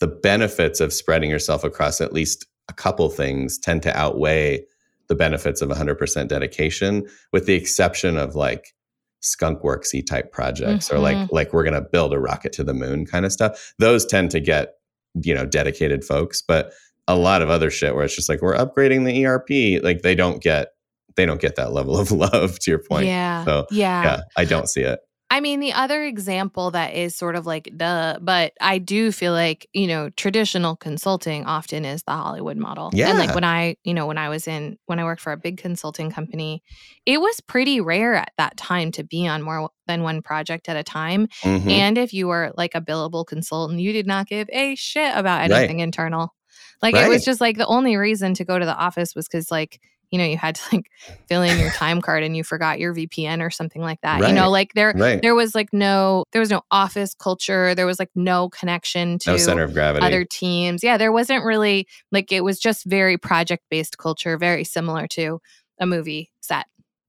the 0.00 0.06
benefits 0.06 0.80
of 0.80 0.92
spreading 0.92 1.30
yourself 1.30 1.64
across 1.64 2.00
at 2.00 2.12
least 2.12 2.46
a 2.68 2.72
couple 2.72 3.08
things 3.08 3.58
tend 3.58 3.82
to 3.82 3.96
outweigh 3.96 4.64
the 5.08 5.14
benefits 5.14 5.62
of 5.62 5.70
100% 5.70 6.28
dedication, 6.28 7.06
with 7.32 7.46
the 7.46 7.54
exception 7.54 8.16
of 8.16 8.34
like 8.34 8.74
skunk 9.20 9.62
worksy 9.62 10.04
type 10.04 10.32
projects 10.32 10.86
mm-hmm. 10.86 10.96
or 10.96 11.00
like 11.00 11.16
mm-hmm. 11.16 11.34
like 11.34 11.52
we're 11.52 11.64
going 11.64 11.74
to 11.74 11.80
build 11.80 12.12
a 12.12 12.18
rocket 12.18 12.52
to 12.52 12.62
the 12.62 12.74
moon 12.74 13.04
kind 13.04 13.24
of 13.26 13.32
stuff 13.32 13.74
those 13.78 14.06
tend 14.06 14.30
to 14.30 14.40
get 14.40 14.74
you 15.22 15.34
know 15.34 15.44
dedicated 15.44 16.04
folks 16.04 16.40
but 16.40 16.72
a 17.08 17.16
lot 17.16 17.42
of 17.42 17.50
other 17.50 17.70
shit 17.70 17.94
where 17.94 18.04
it's 18.04 18.14
just 18.14 18.28
like 18.28 18.42
we're 18.42 18.54
upgrading 18.54 19.04
the 19.04 19.24
erp 19.24 19.48
like 19.82 20.02
they 20.02 20.14
don't 20.14 20.42
get 20.42 20.68
they 21.16 21.26
don't 21.26 21.40
get 21.40 21.56
that 21.56 21.72
level 21.72 21.98
of 21.98 22.10
love 22.32 22.58
to 22.60 22.70
your 22.70 22.78
point 22.78 23.06
yeah 23.06 23.44
so 23.44 23.66
yeah 23.70 24.04
yeah 24.04 24.20
i 24.36 24.44
don't 24.44 24.68
see 24.68 24.82
it 24.82 25.00
I 25.30 25.40
mean, 25.40 25.60
the 25.60 25.74
other 25.74 26.02
example 26.04 26.70
that 26.70 26.94
is 26.94 27.14
sort 27.14 27.36
of 27.36 27.44
like 27.44 27.70
duh, 27.76 28.18
but 28.20 28.54
I 28.62 28.78
do 28.78 29.12
feel 29.12 29.32
like, 29.32 29.68
you 29.74 29.86
know, 29.86 30.08
traditional 30.10 30.74
consulting 30.74 31.44
often 31.44 31.84
is 31.84 32.02
the 32.04 32.12
Hollywood 32.12 32.56
model. 32.56 32.90
Yeah. 32.94 33.10
And 33.10 33.18
like 33.18 33.34
when 33.34 33.44
I, 33.44 33.76
you 33.84 33.92
know, 33.92 34.06
when 34.06 34.16
I 34.16 34.30
was 34.30 34.48
in, 34.48 34.78
when 34.86 34.98
I 34.98 35.04
worked 35.04 35.20
for 35.20 35.32
a 35.32 35.36
big 35.36 35.58
consulting 35.58 36.10
company, 36.10 36.62
it 37.04 37.20
was 37.20 37.40
pretty 37.42 37.78
rare 37.80 38.14
at 38.14 38.32
that 38.38 38.56
time 38.56 38.90
to 38.92 39.04
be 39.04 39.28
on 39.28 39.42
more 39.42 39.68
than 39.86 40.02
one 40.02 40.22
project 40.22 40.66
at 40.68 40.76
a 40.76 40.82
time. 40.82 41.26
Mhm. 41.42 41.70
And 41.70 41.98
if 41.98 42.14
you 42.14 42.26
were 42.26 42.52
like 42.56 42.74
a 42.74 42.80
billable 42.80 43.26
consultant, 43.26 43.80
you 43.80 43.92
did 43.92 44.06
not 44.06 44.28
give 44.28 44.48
a 44.50 44.76
shit 44.76 45.14
about 45.14 45.42
anything 45.42 45.80
internal. 45.80 46.34
Like 46.80 46.94
it 46.94 47.08
was 47.08 47.24
just 47.24 47.40
like 47.40 47.58
the 47.58 47.66
only 47.66 47.96
reason 47.96 48.32
to 48.34 48.44
go 48.44 48.58
to 48.58 48.64
the 48.64 48.76
office 48.76 49.14
was 49.14 49.26
because 49.28 49.50
like, 49.50 49.80
you 50.10 50.18
know, 50.18 50.24
you 50.24 50.36
had 50.36 50.54
to 50.54 50.62
like 50.72 50.90
fill 51.28 51.42
in 51.42 51.58
your 51.58 51.70
time 51.70 52.00
card 52.00 52.22
and 52.22 52.36
you 52.36 52.44
forgot 52.44 52.78
your 52.78 52.94
VPN 52.94 53.44
or 53.44 53.50
something 53.50 53.82
like 53.82 54.00
that. 54.02 54.26
You 54.26 54.34
know, 54.34 54.50
like 54.50 54.72
there 54.74 54.92
right. 54.96 55.20
there 55.20 55.34
was 55.34 55.54
like 55.54 55.72
no 55.72 56.24
there 56.32 56.40
was 56.40 56.50
no 56.50 56.62
office 56.70 57.14
culture. 57.14 57.74
There 57.74 57.86
was 57.86 57.98
like 57.98 58.10
no 58.14 58.48
connection 58.48 59.18
to 59.20 59.32
no 59.32 59.36
center 59.36 59.62
of 59.62 59.74
gravity. 59.74 60.04
other 60.06 60.24
teams. 60.24 60.82
Yeah, 60.82 60.96
there 60.96 61.12
wasn't 61.12 61.44
really 61.44 61.86
like 62.10 62.32
it 62.32 62.42
was 62.42 62.58
just 62.58 62.84
very 62.84 63.18
project 63.18 63.64
based 63.70 63.98
culture, 63.98 64.38
very 64.38 64.64
similar 64.64 65.06
to 65.08 65.40
a 65.80 65.86
movie 65.86 66.30
set. 66.40 66.66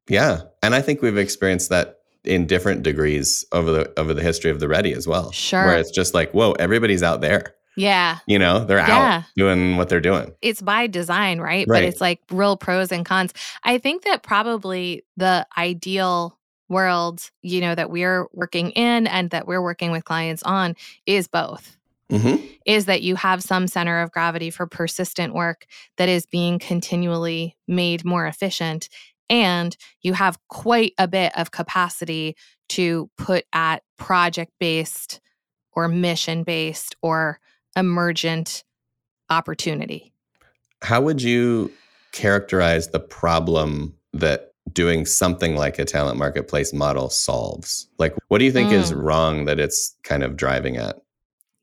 yeah. 0.08 0.41
And 0.62 0.75
I 0.75 0.82
think 0.82 1.01
we've 1.01 1.18
experienced 1.18 1.70
that 1.70 2.00
in 2.24 2.46
different 2.46 2.84
degrees 2.84 3.46
over 3.51 3.72
the 3.72 4.00
over 4.00 4.13
the 4.13 4.22
history 4.22 4.51
of 4.51 4.60
the 4.60 4.68
ready 4.68 4.94
as 4.94 5.08
well. 5.08 5.32
Sure. 5.32 5.65
Where 5.65 5.77
it's 5.77 5.91
just 5.91 6.13
like, 6.13 6.32
whoa, 6.32 6.51
everybody's 6.53 7.03
out 7.03 7.22
there. 7.22 7.56
Yeah. 7.79 8.17
You 8.27 8.38
know, 8.39 8.65
they're 8.65 8.77
Yeah. 8.79 9.17
out 9.19 9.24
doing 9.38 9.77
what 9.77 9.88
they're 9.88 10.01
doing. 10.01 10.33
it's 10.41 10.62
by 10.62 10.88
design, 10.88 11.39
right? 11.39 11.65
right? 11.67 11.77
But 11.77 11.83
it's 11.83 12.01
like 12.01 12.19
real 12.29 12.57
pros 12.57 12.91
and 12.91 13.05
cons. 13.05 13.33
I 13.63 13.77
think 13.77 14.03
that 14.03 14.21
probably 14.21 15.03
the 15.15 15.48
ideal 15.57 16.38
world, 16.67 17.29
you 17.41 17.62
know, 17.62 17.74
that 17.74 17.89
we're 17.89 18.27
working 18.33 18.71
in 18.71 19.07
and 19.07 19.29
that 19.29 19.48
we're 19.48 19.62
working 19.62 19.91
with 19.91 20.03
clients 20.03 20.43
on 20.43 20.75
is 21.05 21.27
both. 21.27 21.77
hmm 22.12 22.36
Is 22.65 22.86
that 22.86 23.01
you 23.01 23.15
have 23.15 23.41
some 23.41 23.67
center 23.67 24.01
of 24.01 24.12
gravity 24.12 24.50
for 24.50 24.67
persistent 24.67 25.33
work 25.33 25.65
that 25.98 26.09
is 26.09 26.25
being 26.25 26.59
continually 26.59 27.55
made 27.67 28.03
more 28.03 28.27
efficient. 28.27 28.89
And 29.29 29.75
you 30.01 30.13
have 30.13 30.38
quite 30.50 30.93
a 30.98 31.07
bit 31.07 31.31
of 31.38 31.51
capacity 31.51 32.36
to 32.69 33.09
put 33.17 33.45
at 33.53 33.83
project 33.98 34.51
based 34.59 35.21
or 35.71 35.88
mission 35.88 36.43
based 36.43 36.95
or 37.01 37.39
emergent 37.79 38.63
opportunity. 39.29 40.13
How 40.81 41.01
would 41.01 41.21
you 41.21 41.71
characterize 42.12 42.89
the 42.89 43.00
problem 43.00 43.95
that 44.13 44.53
doing 44.71 45.05
something 45.05 45.55
like 45.55 45.79
a 45.79 45.86
talent 45.86 46.17
marketplace 46.17 46.74
model 46.74 47.09
solves? 47.09 47.88
Like, 47.98 48.15
what 48.27 48.38
do 48.39 48.45
you 48.45 48.51
think 48.51 48.71
is 48.71 48.91
Mm. 48.91 49.01
wrong 49.03 49.45
that 49.45 49.59
it's 49.59 49.95
kind 50.03 50.24
of 50.24 50.36
driving 50.38 50.77
at? 50.77 50.98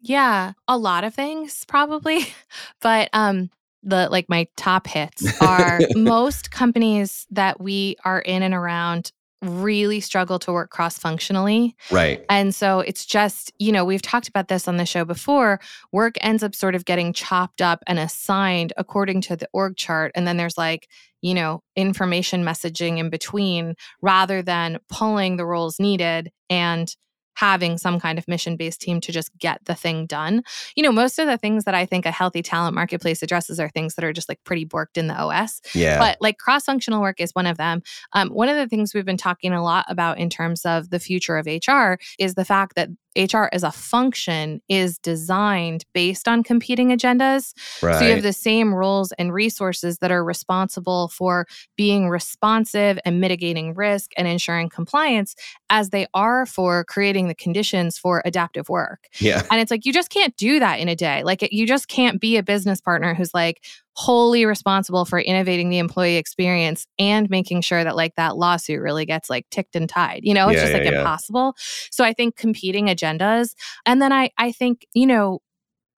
Yeah, 0.00 0.52
a 0.68 0.76
lot 0.78 1.04
of 1.04 1.14
things 1.14 1.64
probably. 1.66 2.26
But 2.80 3.08
um 3.12 3.50
the 3.82 4.08
like 4.10 4.28
my 4.28 4.48
top 4.56 4.86
hits 4.86 5.24
are 5.40 5.80
most 5.94 6.50
companies 6.50 7.26
that 7.30 7.60
we 7.60 7.96
are 8.04 8.20
in 8.20 8.42
and 8.42 8.54
around 8.54 9.12
really 9.42 10.00
struggle 10.00 10.38
to 10.40 10.52
work 10.52 10.70
cross 10.70 10.98
functionally. 10.98 11.76
Right. 11.90 12.24
And 12.28 12.54
so 12.54 12.80
it's 12.80 13.04
just, 13.04 13.52
you 13.58 13.70
know, 13.72 13.84
we've 13.84 14.02
talked 14.02 14.28
about 14.28 14.48
this 14.48 14.66
on 14.66 14.76
the 14.76 14.86
show 14.86 15.04
before. 15.04 15.60
Work 15.92 16.14
ends 16.20 16.42
up 16.42 16.54
sort 16.54 16.74
of 16.74 16.84
getting 16.84 17.12
chopped 17.12 17.60
up 17.60 17.82
and 17.86 17.98
assigned 17.98 18.72
according 18.76 19.20
to 19.22 19.36
the 19.36 19.48
org 19.52 19.76
chart. 19.76 20.12
And 20.14 20.26
then 20.26 20.36
there's 20.36 20.58
like, 20.58 20.88
you 21.20 21.34
know, 21.34 21.62
information 21.76 22.44
messaging 22.44 22.98
in 22.98 23.10
between 23.10 23.74
rather 24.00 24.42
than 24.42 24.78
pulling 24.88 25.36
the 25.36 25.46
roles 25.46 25.78
needed 25.78 26.30
and 26.48 26.94
having 27.36 27.78
some 27.78 28.00
kind 28.00 28.18
of 28.18 28.26
mission 28.26 28.56
based 28.56 28.80
team 28.80 29.00
to 29.02 29.12
just 29.12 29.30
get 29.38 29.64
the 29.64 29.74
thing 29.74 30.06
done. 30.06 30.42
You 30.74 30.82
know, 30.82 30.92
most 30.92 31.18
of 31.18 31.26
the 31.26 31.38
things 31.38 31.64
that 31.64 31.74
I 31.74 31.86
think 31.86 32.06
a 32.06 32.10
healthy 32.10 32.42
talent 32.42 32.74
marketplace 32.74 33.22
addresses 33.22 33.60
are 33.60 33.68
things 33.68 33.94
that 33.94 34.04
are 34.04 34.12
just 34.12 34.28
like 34.28 34.42
pretty 34.44 34.66
borked 34.66 34.96
in 34.96 35.06
the 35.06 35.14
OS. 35.14 35.60
Yeah. 35.74 35.98
But 35.98 36.18
like 36.20 36.38
cross 36.38 36.64
functional 36.64 37.00
work 37.00 37.20
is 37.20 37.32
one 37.32 37.46
of 37.46 37.56
them. 37.56 37.82
Um, 38.12 38.30
one 38.30 38.48
of 38.48 38.56
the 38.56 38.66
things 38.66 38.94
we've 38.94 39.04
been 39.04 39.16
talking 39.16 39.52
a 39.52 39.62
lot 39.62 39.84
about 39.88 40.18
in 40.18 40.30
terms 40.30 40.64
of 40.64 40.90
the 40.90 40.98
future 40.98 41.36
of 41.36 41.46
HR 41.46 41.94
is 42.18 42.34
the 42.34 42.44
fact 42.44 42.74
that 42.76 42.88
HR 43.16 43.48
as 43.52 43.62
a 43.62 43.72
function 43.72 44.60
is 44.68 44.98
designed 44.98 45.84
based 45.94 46.28
on 46.28 46.42
competing 46.42 46.88
agendas. 46.90 47.52
right. 47.82 47.98
So 47.98 48.04
you 48.04 48.10
have 48.12 48.22
the 48.22 48.32
same 48.32 48.74
roles 48.74 49.12
and 49.12 49.32
resources 49.32 49.98
that 49.98 50.10
are 50.10 50.24
responsible 50.24 51.08
for 51.08 51.46
being 51.76 52.08
responsive 52.08 52.98
and 53.04 53.20
mitigating 53.20 53.74
risk 53.74 54.10
and 54.16 54.28
ensuring 54.28 54.68
compliance 54.68 55.34
as 55.70 55.90
they 55.90 56.06
are 56.14 56.46
for 56.46 56.84
creating 56.84 57.28
the 57.28 57.34
conditions 57.34 57.98
for 57.98 58.22
adaptive 58.24 58.68
work. 58.68 59.08
yeah. 59.20 59.42
And 59.50 59.60
it's 59.60 59.70
like, 59.70 59.84
you 59.86 59.92
just 59.92 60.10
can't 60.10 60.36
do 60.36 60.58
that 60.60 60.78
in 60.80 60.88
a 60.88 60.96
day. 60.96 61.22
Like, 61.24 61.42
it- 61.42 61.52
you 61.52 61.66
just 61.66 61.88
can't 61.88 62.20
be 62.20 62.36
a 62.36 62.42
business 62.42 62.80
partner 62.80 63.14
who's 63.14 63.32
like 63.32 63.64
wholly 63.96 64.44
responsible 64.44 65.06
for 65.06 65.18
innovating 65.18 65.70
the 65.70 65.78
employee 65.78 66.16
experience 66.16 66.86
and 66.98 67.28
making 67.30 67.62
sure 67.62 67.82
that 67.82 67.96
like 67.96 68.14
that 68.16 68.36
lawsuit 68.36 68.80
really 68.80 69.06
gets 69.06 69.30
like 69.30 69.46
ticked 69.50 69.74
and 69.74 69.88
tied. 69.88 70.20
You 70.22 70.34
know, 70.34 70.48
it's 70.48 70.56
Yeah, 70.56 70.64
just 70.64 70.74
like 70.74 70.84
yeah, 70.84 70.92
yeah. 70.92 70.98
impossible. 70.98 71.54
So 71.90 72.04
I 72.04 72.12
think 72.12 72.36
competing 72.36 72.86
agendas. 72.86 73.54
And 73.86 74.00
then 74.02 74.12
I, 74.12 74.30
I 74.36 74.52
think, 74.52 74.86
you 74.92 75.06
know, 75.06 75.40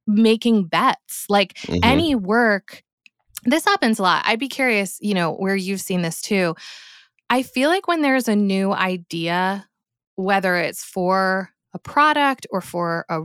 making 0.07 0.64
bets 0.67 1.26
like 1.28 1.59
Mhm. 1.67 1.81
any 1.85 2.14
work 2.14 2.83
this 3.45 3.64
happens 3.67 3.99
a 3.99 4.02
lot 4.02 4.23
i'd 4.26 4.38
be 4.40 4.49
curious 4.49 4.97
you 5.02 5.12
know 5.12 5.35
where 5.35 5.55
you've 5.55 5.83
seen 5.83 6.00
this 6.00 6.23
too 6.23 6.55
i 7.28 7.43
feel 7.43 7.69
like 7.69 7.87
when 7.87 8.00
there's 8.00 8.26
a 8.26 8.35
new 8.35 8.73
idea 8.73 9.67
whether 10.17 10.57
it's 10.57 10.83
for 10.83 11.50
a 11.75 11.78
product 11.78 12.47
or 12.50 12.62
for 12.62 13.05
a 13.11 13.21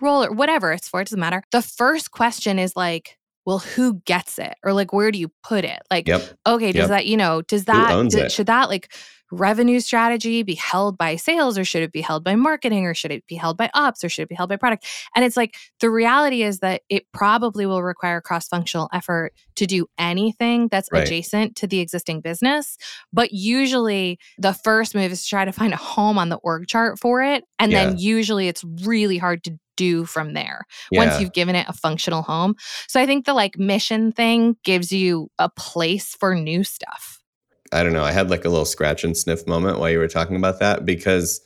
role 0.00 0.24
or 0.24 0.32
whatever 0.32 0.72
it's 0.72 0.88
for 0.88 1.02
it 1.02 1.04
doesn't 1.04 1.20
matter 1.20 1.42
the 1.52 1.60
first 1.62 2.10
question 2.10 2.58
is 2.58 2.74
like 2.74 3.18
well 3.46 3.58
who 3.58 4.00
gets 4.06 4.38
it 4.38 4.54
or 4.64 4.72
like 4.72 4.92
where 4.92 5.10
do 5.10 5.18
you 5.18 5.30
put 5.42 5.64
it 5.64 5.80
like 5.90 6.08
Yep. 6.08 6.22
okay 6.46 6.72
does 6.72 6.80
Yep. 6.82 6.88
that 6.88 7.06
you 7.06 7.16
know 7.16 7.42
does 7.42 7.64
that 7.66 8.08
d- 8.10 8.28
should 8.28 8.46
that 8.46 8.68
like 8.68 8.92
revenue 9.30 9.80
strategy 9.80 10.42
be 10.44 10.54
held 10.54 10.96
by 10.96 11.16
sales 11.16 11.58
or 11.58 11.64
should 11.64 11.82
it 11.82 11.90
be 11.90 12.00
held 12.02 12.22
by 12.22 12.36
marketing 12.36 12.86
or 12.86 12.94
should 12.94 13.10
it 13.10 13.26
be 13.26 13.34
held 13.34 13.56
by 13.56 13.68
ops 13.74 14.04
or 14.04 14.08
should 14.08 14.22
it 14.22 14.28
be 14.28 14.34
held 14.34 14.48
by 14.48 14.56
product 14.56 14.86
and 15.16 15.24
it's 15.24 15.36
like 15.36 15.56
the 15.80 15.90
reality 15.90 16.42
is 16.42 16.60
that 16.60 16.82
it 16.88 17.04
probably 17.12 17.66
will 17.66 17.82
require 17.82 18.20
cross-functional 18.20 18.88
effort 18.92 19.32
to 19.56 19.66
do 19.66 19.86
anything 19.98 20.68
that's 20.68 20.88
Right. 20.92 21.02
adjacent 21.02 21.56
to 21.56 21.66
the 21.66 21.80
existing 21.80 22.20
business 22.20 22.76
but 23.12 23.32
usually 23.32 24.18
the 24.38 24.52
first 24.52 24.94
move 24.94 25.10
is 25.10 25.24
to 25.24 25.28
try 25.30 25.44
to 25.44 25.52
find 25.52 25.72
a 25.72 25.76
home 25.78 26.16
on 26.18 26.28
the 26.28 26.36
org 26.36 26.68
chart 26.68 27.00
for 27.00 27.22
it 27.22 27.44
and 27.58 27.72
then 27.72 27.98
usually 27.98 28.46
it's 28.46 28.62
really 28.84 29.18
hard 29.18 29.42
to 29.44 29.58
do 29.76 30.04
from 30.04 30.32
there 30.32 30.66
once 30.92 31.20
you've 31.20 31.32
given 31.32 31.54
it 31.54 31.66
a 31.68 31.72
functional 31.72 32.22
home 32.22 32.54
so 32.88 33.00
i 33.00 33.06
think 33.06 33.24
the 33.26 33.34
like 33.34 33.58
mission 33.58 34.12
thing 34.12 34.56
gives 34.64 34.92
you 34.92 35.30
a 35.38 35.48
place 35.48 36.14
for 36.14 36.34
new 36.34 36.62
stuff 36.64 37.20
I 37.72 37.82
don't 37.82 37.92
know. 37.92 38.04
I 38.04 38.12
had 38.12 38.30
like 38.30 38.44
a 38.44 38.48
little 38.48 38.64
scratch 38.64 39.02
and 39.02 39.16
sniff 39.16 39.46
moment 39.48 39.80
while 39.80 39.90
you 39.90 39.98
were 39.98 40.06
talking 40.06 40.36
about 40.36 40.60
that 40.60 40.84
because 40.84 41.40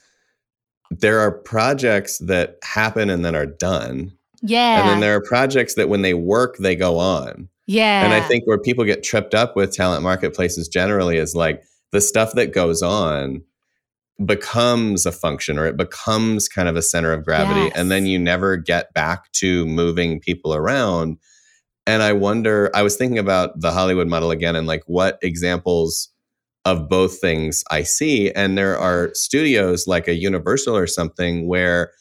there 0.90 1.20
are 1.20 1.30
projects 1.30 2.18
that 2.18 2.58
happen 2.62 3.08
and 3.08 3.25
then 3.25 3.35
are 3.35 3.47
done. 3.47 4.12
yeah 4.42 4.80
And 4.80 4.90
then 4.90 5.00
there 5.00 5.14
are 5.16 5.23
projects 5.23 5.75
that 5.75 5.88
when 5.88 6.02
they 6.02 6.12
work, 6.12 6.58
they 6.58 6.76
go 6.76 6.99
on. 6.99 7.49
yeah 7.66 8.04
And 8.04 8.12
I 8.12 8.20
think 8.20 8.47
where 8.47 8.58
people 8.58 8.85
get 8.85 9.02
tripped 9.02 9.35
up 9.35 9.56
with 9.56 9.73
talent 9.73 10.02
marketplaces 10.02 10.68
generally 10.68 11.16
is 11.16 11.35
like 11.35 11.62
the 11.92 12.00
stuff 12.00 12.32
that 12.35 12.52
goes 12.52 12.82
on 12.82 13.42
becomes 14.25 15.07
a 15.07 15.13
function 15.13 15.59
or 15.59 15.67
it 15.67 15.77
becomes 15.77 16.49
kind 16.49 16.69
of 16.69 16.77
a 16.77 16.83
center 16.83 17.13
of 17.13 17.25
gravity. 17.25 17.61
Yes. 17.61 17.73
And 17.77 17.91
then 17.91 18.07
you 18.07 18.19
never 18.19 18.57
get 18.57 18.93
back 18.93 19.31
to 19.33 19.65
moving 19.67 20.21
people 20.21 20.55
around. 20.55 21.19
And 21.87 22.03
I 22.03 22.13
wonder, 22.13 22.71
I 22.75 22.83
was 22.83 22.97
thinking 22.97 23.19
about 23.19 23.61
the 23.61 23.71
Hollywood 23.71 24.09
model 24.09 24.31
again 24.31 24.57
and 24.57 24.67
like 24.67 24.83
what 24.87 25.19
examples 25.23 26.09
of 26.65 26.89
both 26.89 27.21
things 27.21 27.63
I 27.71 27.83
see. 27.85 28.31
And 28.33 28.59
there 28.59 28.77
are 28.77 29.11
studios 29.15 29.87
like 29.87 30.09
a 30.09 30.15
Universal 30.15 30.77
or 30.77 30.87
something 30.87 31.47
where 31.47 31.93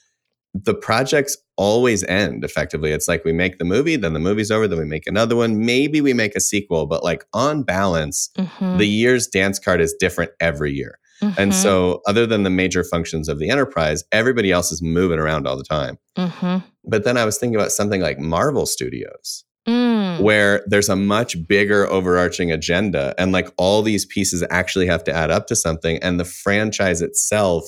the 0.54 0.74
projects 0.74 1.38
always 1.56 2.04
end 2.06 2.44
effectively. 2.44 2.92
It's 2.92 3.08
like 3.08 3.24
we 3.24 3.32
make 3.32 3.60
the 3.60 3.66
movie, 3.66 3.96
then 3.96 4.14
the 4.14 4.20
movie's 4.20 4.50
over, 4.50 4.68
then 4.68 4.80
we 4.80 4.86
make 4.86 5.06
another 5.06 5.36
one. 5.36 5.64
Maybe 5.66 6.02
we 6.02 6.14
make 6.14 6.36
a 6.36 6.40
sequel, 6.42 6.88
but 6.88 7.04
like 7.04 7.26
on 7.34 7.64
balance, 7.64 8.30
Mhm, 8.38 8.80
the 8.80 8.88
year's 8.88 9.28
dance 9.28 9.60
card 9.60 9.82
is 9.82 9.96
different 10.00 10.32
every 10.40 10.74
year. 10.74 10.98
And 11.22 11.52
mhm, 11.52 11.54
so, 11.54 12.02
other 12.08 12.26
than 12.28 12.44
the 12.44 12.50
major 12.50 12.84
functions 12.84 13.28
of 13.28 13.40
the 13.40 13.50
enterprise, 13.50 14.04
everybody 14.12 14.52
else 14.52 14.72
is 14.72 14.82
moving 14.82 15.20
around 15.20 15.48
all 15.48 15.58
the 15.58 15.64
time. 15.64 15.98
mhm. 16.18 16.64
But 16.86 17.04
then 17.04 17.18
I 17.18 17.26
was 17.26 17.38
thinking 17.38 17.56
about 17.56 17.72
something 17.72 18.02
like 18.02 18.20
Marvel 18.20 18.66
Studios, 18.66 19.44
Mm, 19.68 20.22
where 20.22 20.64
there's 20.68 20.88
a 20.88 20.96
much 20.96 21.46
bigger 21.46 21.86
overarching 21.88 22.52
agenda, 22.54 23.14
and 23.18 23.34
like 23.34 23.50
all 23.58 23.82
these 23.82 24.06
pieces 24.06 24.42
actually 24.50 24.88
have 24.88 25.04
to 25.04 25.12
add 25.14 25.30
up 25.30 25.48
to 25.48 25.56
something, 25.58 25.98
and 26.02 26.18
the 26.20 26.24
franchise 26.26 27.02
itself 27.02 27.66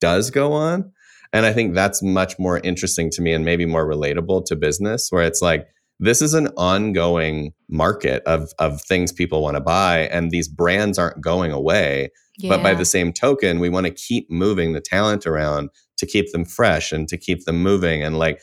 does 0.00 0.30
go 0.30 0.52
on. 0.52 0.90
And 1.34 1.44
I 1.44 1.52
think 1.52 1.74
that's 1.74 2.02
much 2.02 2.38
more 2.38 2.58
interesting 2.60 3.10
to 3.10 3.20
me 3.20 3.34
and 3.34 3.44
maybe 3.44 3.66
more 3.66 3.86
relatable 3.86 4.46
to 4.46 4.56
business, 4.56 5.08
where 5.10 5.24
it's 5.24 5.42
like 5.42 5.66
this 6.00 6.22
is 6.22 6.34
an 6.34 6.48
ongoing 6.56 7.52
market 7.68 8.22
of 8.24 8.52
of 8.58 8.80
things 8.82 9.12
people 9.12 9.42
want 9.42 9.56
to 9.56 9.60
buy 9.60 10.00
and 10.08 10.30
these 10.30 10.48
brands 10.48 10.98
aren't 10.98 11.20
going 11.20 11.52
away. 11.52 12.10
Yeah. 12.38 12.50
But 12.50 12.62
by 12.62 12.74
the 12.74 12.84
same 12.84 13.12
token, 13.12 13.58
we 13.58 13.68
want 13.68 13.86
to 13.86 13.92
keep 13.92 14.30
moving 14.30 14.72
the 14.72 14.80
talent 14.80 15.26
around 15.26 15.70
to 15.96 16.06
keep 16.06 16.30
them 16.30 16.44
fresh 16.44 16.92
and 16.92 17.08
to 17.08 17.16
keep 17.16 17.44
them 17.46 17.62
moving. 17.62 18.02
And 18.04 18.16
like, 18.16 18.40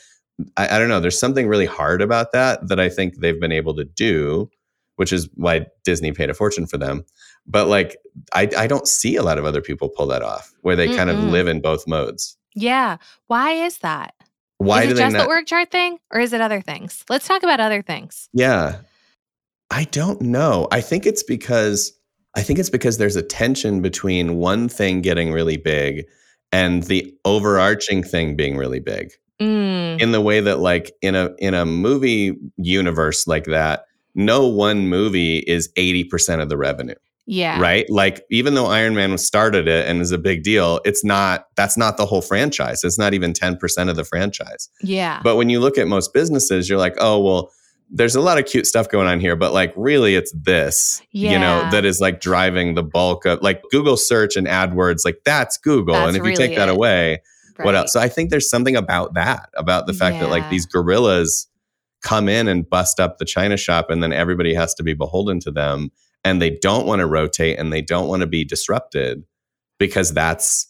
I, 0.58 0.76
I 0.76 0.78
don't 0.78 0.90
know, 0.90 1.00
there's 1.00 1.18
something 1.18 1.48
really 1.48 1.64
hard 1.64 2.02
about 2.02 2.32
that 2.32 2.68
that 2.68 2.78
I 2.78 2.90
think 2.90 3.20
they've 3.20 3.40
been 3.40 3.52
able 3.52 3.74
to 3.76 3.84
do, 3.84 4.50
which 4.96 5.14
is 5.14 5.30
why 5.34 5.66
Disney 5.84 6.12
paid 6.12 6.28
a 6.28 6.34
fortune 6.34 6.66
for 6.66 6.76
them. 6.76 7.04
But 7.46 7.68
like, 7.68 7.96
I, 8.34 8.50
I 8.56 8.66
don't 8.66 8.86
see 8.86 9.16
a 9.16 9.22
lot 9.22 9.38
of 9.38 9.46
other 9.46 9.62
people 9.62 9.88
pull 9.88 10.08
that 10.08 10.20
off 10.20 10.52
where 10.60 10.76
they 10.76 10.94
kind 10.94 11.08
of 11.08 11.16
live 11.18 11.48
in 11.48 11.62
both 11.62 11.86
modes. 11.86 12.36
yeah. 12.54 12.98
Why 13.28 13.52
is 13.52 13.78
that? 13.78 14.14
Why 14.58 14.82
is 14.82 14.86
do 14.88 14.92
it 14.92 14.94
they 14.96 15.02
just 15.02 15.16
not? 15.16 15.24
the 15.24 15.28
org 15.28 15.46
chart 15.46 15.70
thing 15.70 15.98
or 16.12 16.20
is 16.20 16.32
it 16.32 16.40
other 16.40 16.60
things? 16.60 17.04
Let's 17.08 17.26
talk 17.28 17.42
about 17.42 17.60
other 17.60 17.82
things. 17.82 18.28
Yeah. 18.32 18.76
I 19.70 19.84
don't 19.84 20.20
know. 20.22 20.68
I 20.70 20.80
think 20.80 21.06
it's 21.06 21.22
because 21.22 21.92
I 22.36 22.42
think 22.42 22.58
it's 22.58 22.70
because 22.70 22.98
there's 22.98 23.16
a 23.16 23.22
tension 23.22 23.80
between 23.82 24.36
one 24.36 24.68
thing 24.68 25.00
getting 25.00 25.32
really 25.32 25.56
big 25.56 26.04
and 26.52 26.84
the 26.84 27.12
overarching 27.24 28.02
thing 28.02 28.36
being 28.36 28.56
really 28.56 28.80
big. 28.80 29.10
Mm, 29.40 30.00
In 30.00 30.12
the 30.12 30.20
way 30.20 30.40
that 30.40 30.60
like 30.60 30.92
in 31.02 31.14
a 31.14 31.30
in 31.38 31.54
a 31.54 31.66
movie 31.66 32.36
universe 32.56 33.26
like 33.26 33.44
that, 33.44 33.84
no 34.14 34.46
one 34.46 34.88
movie 34.88 35.38
is 35.38 35.70
80% 35.76 36.40
of 36.40 36.48
the 36.48 36.56
revenue, 36.56 36.94
yeah. 37.26 37.60
right? 37.60 37.88
Like 37.90 38.24
even 38.30 38.54
though 38.54 38.66
Iron 38.66 38.94
Man 38.94 39.16
started 39.18 39.68
it 39.68 39.88
and 39.88 40.00
is 40.00 40.12
a 40.12 40.18
big 40.18 40.42
deal, 40.42 40.80
it's 40.84 41.04
not 41.04 41.46
that's 41.56 41.76
not 41.76 41.96
the 41.96 42.06
whole 42.06 42.22
franchise. 42.22 42.84
It's 42.84 42.98
not 42.98 43.14
even 43.14 43.32
10% 43.32 43.90
of 43.90 43.96
the 43.96 44.04
franchise. 44.04 44.68
Yeah. 44.80 45.20
But 45.22 45.36
when 45.36 45.50
you 45.50 45.60
look 45.60 45.76
at 45.76 45.88
most 45.88 46.14
businesses, 46.14 46.68
you're 46.68 46.78
like, 46.78 46.94
oh, 46.98 47.20
well, 47.20 47.50
there's 47.90 48.16
a 48.16 48.20
lot 48.20 48.38
of 48.38 48.46
cute 48.46 48.66
stuff 48.66 48.88
going 48.88 49.06
on 49.06 49.20
here, 49.20 49.36
but 49.36 49.52
like 49.52 49.72
really 49.76 50.16
it's 50.16 50.32
this, 50.32 51.02
you 51.12 51.38
know, 51.38 51.68
that 51.70 51.84
is 51.84 52.00
like 52.00 52.20
driving 52.20 52.74
the 52.74 52.82
bulk 52.82 53.24
of 53.26 53.42
like 53.42 53.62
Google 53.70 53.96
search 53.96 54.36
and 54.36 54.46
AdWords, 54.46 55.04
like 55.04 55.18
that's 55.24 55.56
Google. 55.56 55.94
That's 55.94 56.08
and 56.08 56.16
if 56.16 56.20
you 56.20 56.30
really 56.30 56.36
take 56.36 56.56
that 56.56 56.68
it. 56.68 56.74
away, 56.74 57.22
what 57.60 57.76
else? 57.76 57.92
So 57.92 58.00
I 58.00 58.08
think 58.08 58.30
there's 58.30 58.50
something 58.50 58.74
about 58.74 59.14
that, 59.14 59.50
about 59.54 59.86
the 59.86 59.92
fact 59.92 60.20
that 60.20 60.30
like 60.30 60.48
these 60.50 60.66
gorillas 60.66 61.46
come 62.02 62.28
in 62.28 62.48
and 62.48 62.68
bust 62.68 62.98
up 62.98 63.18
the 63.18 63.24
China 63.24 63.56
shop 63.56 63.88
and 63.88 64.02
then 64.02 64.12
everybody 64.12 64.52
has 64.54 64.74
to 64.74 64.82
be 64.82 64.94
beholden 64.94 65.40
to 65.40 65.50
them 65.50 65.90
and 66.26 66.42
they 66.42 66.50
don't 66.50 66.86
want 66.86 66.98
to 66.98 67.06
rotate 67.06 67.56
and 67.56 67.72
they 67.72 67.80
don't 67.80 68.08
want 68.08 68.20
to 68.20 68.26
be 68.26 68.44
disrupted 68.44 69.22
because 69.78 70.12
that's 70.12 70.66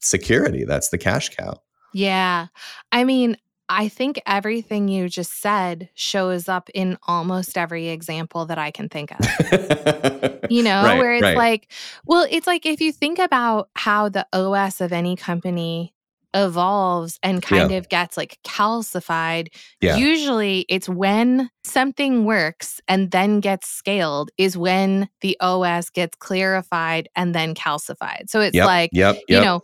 security. 0.00 0.64
That's 0.64 0.88
the 0.88 0.98
cash 0.98 1.28
cow. 1.28 1.60
Yeah. 1.94 2.48
I 2.90 3.04
mean, 3.04 3.36
I 3.68 3.88
think 3.88 4.20
everything 4.26 4.88
you 4.88 5.08
just 5.08 5.40
said 5.40 5.88
shows 5.94 6.48
up 6.48 6.68
in 6.74 6.98
almost 7.06 7.56
every 7.56 7.88
example 7.90 8.46
that 8.46 8.58
I 8.58 8.72
can 8.72 8.88
think 8.88 9.12
of. 9.12 10.34
You 10.50 10.62
know, 10.62 10.82
Right, 10.82 10.98
where 10.98 11.12
it's 11.12 11.22
right. 11.22 11.36
like, 11.36 11.70
well, 12.06 12.26
it's 12.30 12.46
like 12.46 12.64
if 12.64 12.80
you 12.80 12.90
think 12.90 13.18
about 13.18 13.68
how 13.76 14.08
the 14.08 14.26
OS 14.32 14.80
of 14.80 14.94
any 14.94 15.14
company 15.14 15.92
evolves 16.34 17.18
and 17.22 17.42
kind 17.42 17.72
of 17.72 17.88
gets 17.88 18.16
like 18.16 18.38
calcified, 18.46 19.48
Yeah. 19.80 19.96
usually 19.96 20.66
it's 20.68 20.88
when 20.88 21.50
something 21.64 22.24
works 22.24 22.80
and 22.88 23.10
then 23.10 23.40
gets 23.40 23.68
scaled 23.68 24.30
is 24.38 24.56
when 24.56 25.08
the 25.20 25.36
OS 25.40 25.90
gets 25.90 26.16
clarified 26.18 27.08
and 27.16 27.34
then 27.34 27.54
calcified. 27.54 28.28
So 28.28 28.40
it's 28.40 28.54
Yep, 28.54 28.66
like, 28.66 28.90
yep, 28.92 29.16
you 29.28 29.40
know, 29.40 29.62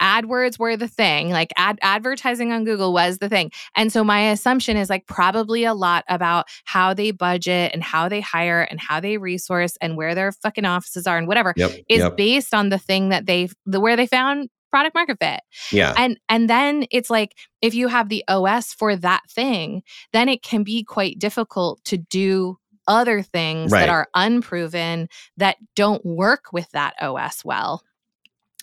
AdWords 0.00 0.60
were 0.60 0.76
the 0.76 0.86
thing, 0.86 1.30
like 1.30 1.52
ad- 1.56 1.80
advertising 1.82 2.52
on 2.52 2.62
Google 2.64 2.92
was 2.92 3.18
the 3.18 3.28
thing. 3.28 3.50
And 3.74 3.92
so 3.92 4.04
my 4.04 4.30
assumption 4.30 4.76
is 4.76 4.88
like 4.88 5.06
probably 5.08 5.64
a 5.64 5.74
lot 5.74 6.04
about 6.08 6.46
how 6.64 6.94
they 6.94 7.10
budget 7.10 7.72
and 7.74 7.82
how 7.82 8.08
they 8.08 8.20
hire 8.20 8.62
and 8.62 8.80
how 8.80 9.00
they 9.00 9.18
resource 9.18 9.76
and 9.80 9.96
where 9.96 10.14
their 10.14 10.30
fucking 10.30 10.64
offices 10.64 11.06
are 11.08 11.18
and 11.18 11.26
whatever 11.26 11.52
Yep. 11.56 11.70
is 11.88 11.98
yep. 11.98 12.16
based 12.16 12.54
on 12.54 12.68
the 12.68 12.78
thing 12.78 13.08
that 13.08 13.26
they 13.26 13.48
the 13.66 13.80
where 13.80 13.96
they 13.96 14.06
found 14.06 14.48
product 14.70 14.94
market 14.94 15.18
fit. 15.20 15.40
yeah. 15.72 15.94
And 15.96 16.18
and 16.28 16.48
then 16.48 16.86
it's 16.90 17.10
like 17.10 17.36
if 17.62 17.74
you 17.74 17.88
have 17.88 18.08
the 18.08 18.24
OS 18.28 18.72
for 18.72 18.96
that 18.96 19.22
thing, 19.30 19.82
then 20.12 20.28
it 20.28 20.42
can 20.42 20.62
be 20.62 20.84
quite 20.84 21.18
difficult 21.18 21.82
to 21.84 21.96
do 21.98 22.56
other 22.86 23.20
things 23.22 23.70
Right. 23.70 23.80
that 23.80 23.88
are 23.90 24.08
unproven 24.14 25.08
that 25.36 25.56
don't 25.76 26.04
work 26.06 26.46
with 26.52 26.70
that 26.70 26.94
OS 27.02 27.44
well. 27.44 27.82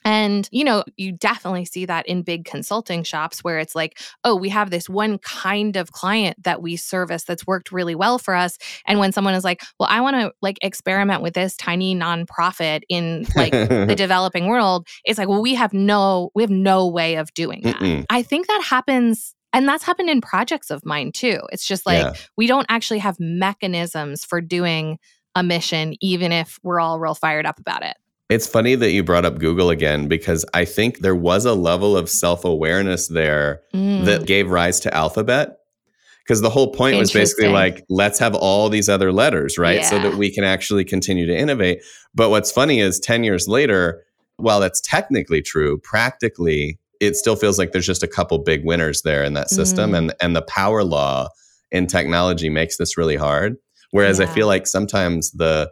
And, 0.05 0.47
you 0.51 0.63
know, 0.63 0.83
you 0.95 1.11
definitely 1.11 1.65
see 1.65 1.85
that 1.85 2.07
in 2.07 2.21
big 2.21 2.45
consulting 2.45 3.03
shops 3.03 3.43
where 3.43 3.57
it's 3.57 3.73
like, 3.75 3.99
oh, 4.23 4.35
we 4.35 4.49
have 4.49 4.69
this 4.69 4.87
one 4.87 5.17
kind 5.17 5.75
of 5.75 5.91
client 5.91 6.41
that 6.43 6.61
we 6.61 6.75
service 6.77 7.23
that's 7.23 7.47
worked 7.47 7.71
really 7.71 7.95
well 7.95 8.19
for 8.19 8.35
us. 8.35 8.57
And 8.85 8.99
when 8.99 9.11
someone 9.11 9.33
is 9.33 9.43
like, 9.43 9.63
well, 9.79 9.89
I 9.91 10.01
want 10.01 10.15
to 10.17 10.31
like 10.43 10.57
experiment 10.61 11.23
with 11.23 11.33
this 11.33 11.57
tiny 11.57 11.95
nonprofit 11.95 12.81
in 12.87 13.25
like 13.35 13.51
the 13.51 13.95
developing 13.97 14.45
world, 14.45 14.87
it's 15.03 15.17
like, 15.17 15.27
well, 15.27 15.41
we 15.41 15.55
have 15.55 15.73
no, 15.73 16.29
we 16.35 16.43
have 16.43 16.51
no 16.51 16.87
way 16.87 17.15
of 17.15 17.33
doing 17.33 17.61
that. 17.63 17.77
Mm-mm. 17.77 18.05
I 18.09 18.21
think 18.21 18.45
that 18.47 18.63
happens. 18.63 19.33
And 19.53 19.67
that's 19.67 19.83
happened 19.83 20.09
in 20.09 20.21
projects 20.21 20.69
of 20.69 20.85
mine 20.85 21.13
too. 21.13 21.39
It's 21.51 21.65
just 21.65 21.85
like 21.85 22.03
Yeah. 22.03 22.13
we 22.37 22.45
don't 22.45 22.65
actually 22.69 22.99
have 22.99 23.17
mechanisms 23.19 24.23
for 24.23 24.39
doing 24.41 24.99
a 25.33 25.41
mission, 25.43 25.95
even 26.01 26.31
if 26.31 26.59
we're 26.61 26.79
all 26.79 26.99
real 26.99 27.15
fired 27.15 27.45
up 27.45 27.59
about 27.59 27.83
it. 27.83 27.95
It's 28.29 28.47
funny 28.47 28.75
that 28.75 28.91
you 28.91 29.03
brought 29.03 29.25
up 29.25 29.37
Google 29.37 29.69
again 29.69 30.07
because 30.07 30.45
I 30.53 30.65
think 30.65 30.99
there 30.99 31.15
was 31.15 31.45
a 31.45 31.53
level 31.53 31.95
of 31.95 32.09
self 32.09 32.43
awareness 32.43 33.07
there 33.07 33.61
Mm. 33.73 34.05
that 34.05 34.25
gave 34.25 34.49
rise 34.49 34.79
to 34.81 34.93
Alphabet. 34.93 35.57
Because 36.23 36.41
the 36.41 36.49
whole 36.49 36.71
point 36.73 36.97
was 36.97 37.11
basically 37.11 37.49
like, 37.49 37.85
let's 37.87 38.17
have 38.17 38.33
all 38.33 38.67
these 38.67 38.89
other 38.89 39.11
letters, 39.11 39.59
right? 39.59 39.85
So 39.85 39.99
that 39.99 40.15
we 40.15 40.31
can 40.31 40.43
actually 40.43 40.83
continue 40.83 41.27
to 41.27 41.37
innovate. 41.37 41.83
But 42.15 42.31
what's 42.31 42.51
funny 42.51 42.79
is 42.79 42.99
10 42.99 43.23
years 43.23 43.47
later, 43.47 44.01
while 44.37 44.59
that's 44.59 44.81
technically 44.81 45.43
true, 45.43 45.77
practically, 45.83 46.79
it 46.99 47.15
still 47.15 47.35
feels 47.35 47.59
like 47.59 47.73
there's 47.73 47.85
just 47.85 48.01
a 48.01 48.07
couple 48.07 48.39
big 48.39 48.65
winners 48.65 49.03
there 49.03 49.23
in 49.23 49.33
that 49.35 49.51
system. 49.51 49.91
Mm. 49.91 49.97
And, 49.97 50.13
and 50.19 50.35
the 50.35 50.41
power 50.41 50.83
law 50.83 51.29
in 51.71 51.85
technology 51.85 52.49
makes 52.49 52.77
this 52.77 52.97
really 52.97 53.17
hard. 53.17 53.57
Whereas 53.91 54.19
I 54.19 54.25
feel 54.25 54.47
like 54.47 54.65
sometimes 54.65 55.29
the 55.31 55.71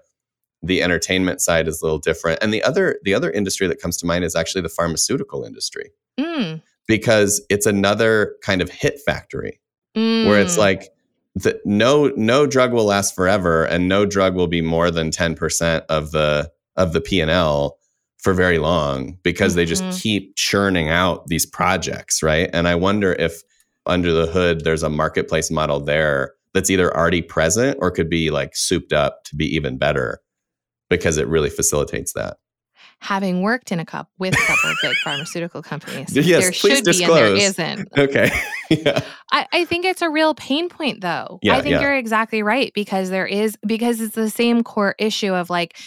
the 0.63 0.81
entertainment 0.81 1.41
side 1.41 1.67
is 1.67 1.81
a 1.81 1.85
little 1.85 1.99
different. 1.99 2.39
And 2.41 2.53
the 2.53 2.63
other 2.63 2.99
the 3.03 3.13
other 3.13 3.29
industry 3.29 3.67
that 3.67 3.81
comes 3.81 3.97
to 3.97 4.05
mind 4.05 4.23
is 4.23 4.35
actually 4.35 4.61
the 4.61 4.69
pharmaceutical 4.69 5.43
industry 5.43 5.91
Mm. 6.19 6.61
because 6.87 7.41
it's 7.49 7.65
another 7.65 8.35
kind 8.43 8.61
of 8.61 8.69
hit 8.69 8.99
factory 9.05 9.59
where 9.93 10.39
it's 10.39 10.55
Mm. 10.55 10.59
like 10.59 10.89
the, 11.35 11.59
no 11.65 12.11
no 12.15 12.45
drug 12.45 12.71
will 12.73 12.85
last 12.85 13.15
forever 13.15 13.65
and 13.65 13.89
no 13.89 14.05
drug 14.05 14.35
will 14.35 14.47
be 14.47 14.61
more 14.61 14.89
than 14.91 15.09
10% 15.11 15.83
of 15.89 16.11
the 16.11 16.49
of 16.77 16.93
the 16.93 17.01
P&L 17.01 17.77
for 18.19 18.33
very 18.33 18.57
long 18.59 19.17
because 19.23 19.55
they 19.55 19.65
just 19.65 19.83
Mhm. 19.83 20.01
keep 20.01 20.35
churning 20.37 20.89
out 20.89 21.27
these 21.27 21.45
projects, 21.45 22.23
right? 22.23 22.49
And 22.53 22.67
I 22.67 22.75
wonder 22.75 23.13
if 23.13 23.41
under 23.85 24.13
the 24.13 24.27
hood 24.27 24.63
there's 24.63 24.83
a 24.83 24.89
marketplace 24.89 25.51
model 25.51 25.79
there 25.81 26.33
that's 26.53 26.69
either 26.69 26.95
already 26.95 27.21
present 27.21 27.77
or 27.81 27.91
could 27.91 28.09
be 28.09 28.29
like 28.31 28.55
souped 28.55 28.93
up 28.93 29.23
to 29.25 29.35
be 29.35 29.45
even 29.53 29.77
better 29.77 30.19
because 30.97 31.17
it 31.17 31.27
really 31.27 31.49
facilitates 31.49 32.13
that. 32.13 32.37
having 32.99 33.41
worked 33.41 33.71
in 33.71 33.79
a 33.79 33.85
cup 33.85 34.07
with 34.17 34.33
a 34.33 34.37
couple 34.45 34.69
of 34.69 34.77
big 34.81 34.93
pharmaceutical 35.03 35.61
companies, 35.61 36.09
Yes, 36.15 36.41
there 36.43 36.53
should 36.53 36.67
be 36.69 36.77
and 36.77 36.85
there 36.85 36.93
disclose. 36.93 37.41
isn't. 37.41 37.89
Okay. 37.97 38.31
yeah. 38.69 39.01
I, 39.31 39.45
I 39.51 39.65
think 39.65 39.83
it's 39.85 40.01
a 40.01 40.09
real 40.09 40.33
pain 40.35 40.69
point 40.69 41.01
though. 41.01 41.39
Yeah, 41.41 41.57
I 41.57 41.61
think 41.61 41.73
yeah. 41.73 41.81
you're 41.81 41.95
exactly 41.97 42.43
right 42.43 42.71
because 42.73 43.09
there 43.09 43.27
is 43.27 43.57
because 43.65 43.99
it's 43.99 44.15
the 44.15 44.29
same 44.29 44.63
core 44.63 44.95
issue 44.99 45.33
of 45.33 45.49
like 45.49 45.77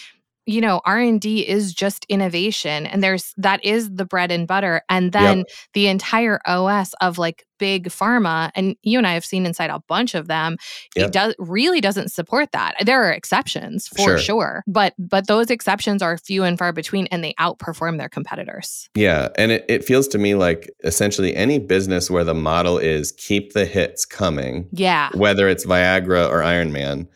you 0.46 0.60
know 0.60 0.80
r&d 0.84 1.46
is 1.48 1.74
just 1.74 2.06
innovation 2.08 2.86
and 2.86 3.02
there's 3.02 3.34
that 3.36 3.62
is 3.64 3.90
the 3.94 4.04
bread 4.04 4.30
and 4.30 4.46
butter 4.48 4.82
and 4.88 5.12
then 5.12 5.44
the 5.74 5.88
entire 5.88 6.40
os 6.46 6.92
of 7.00 7.18
like 7.18 7.44
big 7.58 7.88
pharma 7.88 8.50
and 8.54 8.76
you 8.82 8.98
and 8.98 9.06
i 9.06 9.12
have 9.14 9.24
seen 9.24 9.46
inside 9.46 9.70
a 9.70 9.80
bunch 9.88 10.14
of 10.14 10.28
them 10.28 10.56
Yep. 10.94 11.06
it 11.06 11.12
does 11.12 11.34
really 11.38 11.80
doesn't 11.80 12.12
support 12.12 12.52
that 12.52 12.74
there 12.84 13.02
are 13.02 13.10
exceptions 13.12 13.88
for 13.88 14.02
Sure. 14.02 14.18
sure 14.18 14.64
but 14.66 14.94
but 14.98 15.26
those 15.26 15.50
exceptions 15.50 16.02
are 16.02 16.18
few 16.18 16.44
and 16.44 16.58
far 16.58 16.72
between 16.72 17.06
and 17.08 17.24
they 17.24 17.34
outperform 17.40 17.98
their 17.98 18.08
competitors 18.08 18.88
Yeah. 18.94 19.28
And 19.36 19.52
it, 19.52 19.64
it 19.68 19.84
feels 19.84 20.06
to 20.08 20.18
me 20.18 20.34
like 20.34 20.70
essentially 20.84 21.34
any 21.34 21.58
business 21.58 22.10
where 22.10 22.24
the 22.24 22.34
model 22.34 22.78
is 22.78 23.12
keep 23.12 23.52
the 23.54 23.64
hits 23.64 24.04
coming, 24.04 24.68
yeah 24.72 25.08
whether 25.14 25.48
it's 25.48 25.64
Viagra 25.66 26.28
or 26.28 26.42
Iron 26.42 26.72
Man, 26.72 27.08